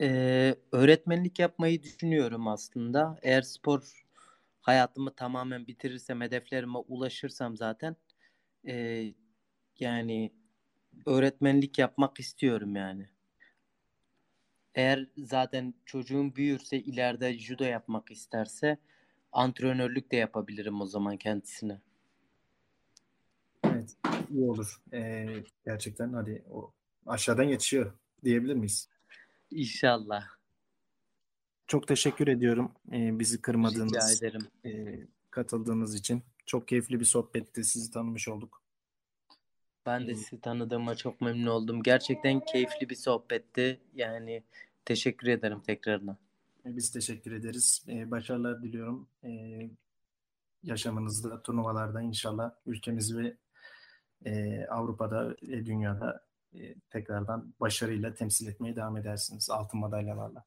Ee, 0.01 0.55
öğretmenlik 0.71 1.39
yapmayı 1.39 1.83
düşünüyorum 1.83 2.47
aslında. 2.47 3.19
Eğer 3.21 3.41
spor 3.41 4.05
hayatımı 4.61 5.15
tamamen 5.15 5.67
bitirirsem, 5.67 6.21
hedeflerime 6.21 6.77
ulaşırsam 6.77 7.57
zaten 7.57 7.95
ee, 8.67 9.13
yani 9.79 10.33
öğretmenlik 11.05 11.79
yapmak 11.79 12.19
istiyorum 12.19 12.75
yani. 12.75 13.09
Eğer 14.75 15.07
zaten 15.17 15.73
çocuğum 15.85 16.35
büyürse 16.35 16.79
ileride 16.79 17.39
judo 17.39 17.63
yapmak 17.63 18.11
isterse 18.11 18.77
antrenörlük 19.31 20.11
de 20.11 20.15
yapabilirim 20.15 20.81
o 20.81 20.85
zaman 20.85 21.17
kendisine. 21.17 21.81
evet 23.63 23.97
iyi 24.31 24.43
olur. 24.49 24.81
Ee, 24.93 25.25
gerçekten 25.65 26.13
hadi 26.13 26.43
o 26.51 26.73
aşağıdan 27.05 27.43
yetişiyor 27.43 27.93
diyebilir 28.23 28.55
miyiz? 28.55 28.89
İnşallah. 29.51 30.23
Çok 31.67 31.87
teşekkür 31.87 32.27
ediyorum 32.27 32.71
ee, 32.91 33.19
bizi 33.19 33.33
Rica 33.33 33.41
kırmadığınız, 33.41 34.23
ederim. 34.23 34.47
e, 34.65 34.99
katıldığınız 35.31 35.95
için. 35.95 36.23
Çok 36.45 36.67
keyifli 36.67 36.99
bir 36.99 37.05
sohbetti. 37.05 37.63
Sizi 37.63 37.91
tanımış 37.91 38.27
olduk. 38.27 38.61
Ben 39.85 40.07
de 40.07 40.11
Ee, 40.11 40.15
sizi 40.15 40.41
tanıdığıma 40.41 40.95
çok 40.95 41.21
memnun 41.21 41.47
oldum. 41.47 41.83
Gerçekten 41.83 42.39
keyifli 42.39 42.89
bir 42.89 42.95
sohbetti. 42.95 43.79
Yani 43.93 44.43
teşekkür 44.85 45.27
ederim 45.27 45.59
tekrardan. 45.61 46.17
Biz 46.65 46.91
teşekkür 46.91 47.31
ederiz. 47.31 47.85
Ee, 47.87 48.11
başarılar 48.11 48.63
diliyorum. 48.63 49.07
Ee, 49.23 49.69
yaşamınızda, 50.63 51.41
turnuvalarda 51.41 52.01
inşallah 52.01 52.51
ülkemizi 52.65 53.17
ve 53.17 53.37
e, 54.25 54.65
Avrupa'da 54.65 55.35
ve 55.43 55.65
dünyada 55.65 56.26
e, 56.59 56.75
tekrardan 56.89 57.53
başarıyla 57.59 58.13
temsil 58.13 58.47
etmeye 58.47 58.75
devam 58.75 58.97
edersiniz. 58.97 59.49
Altın 59.49 59.79
madalyalarla. 59.79 60.45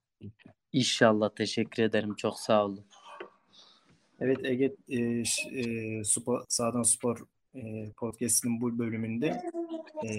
İnşallah 0.73 1.31
teşekkür 1.35 1.83
ederim. 1.83 2.15
Çok 2.15 2.39
sağ 2.39 2.65
olun. 2.65 2.85
Evet 4.21 4.45
Ege 4.45 4.77
e, 4.89 4.99
e, 4.99 6.05
spor, 6.05 6.45
Sağdan 6.49 6.83
Spor 6.83 7.27
e, 7.55 7.91
podcast'inin 7.97 8.61
bu 8.61 8.79
bölümünde 8.79 9.43
e, 10.05 10.11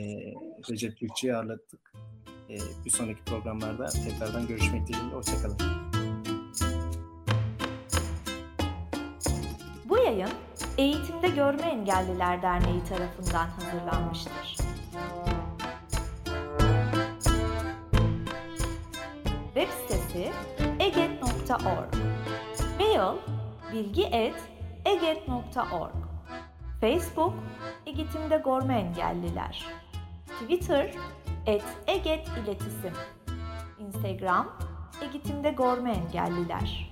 Recep 0.70 0.98
Türkçü'yü 0.98 1.36
ağırladık. 1.36 1.94
E, 2.50 2.56
bir 2.86 2.90
sonraki 2.90 3.24
programlarda 3.24 3.86
tekrardan 3.86 4.48
görüşmek 4.48 4.88
dileğiyle. 4.88 5.16
Hoşçakalın. 5.16 5.58
Bu 9.90 9.98
yayın 9.98 10.30
Eğitimde 10.78 11.28
Görme 11.28 11.62
Engelliler 11.62 12.42
Derneği 12.42 12.84
tarafından 12.84 13.48
hazırlanmıştır. 13.48 14.58
Web 19.62 19.74
sitesi 19.88 20.32
eget.org 20.80 21.94
Mail 22.80 23.16
bilgi.eget.org 23.74 25.96
Facebook 26.82 27.34
Eğitimde 27.86 28.42
Görme 28.46 28.80
Engelliler. 28.80 29.66
Twitter 30.28 30.92
et 31.46 31.64
Eget 31.88 32.28
İletisim. 32.28 32.94
Instagram 33.80 34.58
Eğitimde 35.02 35.52
Görme 35.52 35.92
Engelliler 35.92 36.91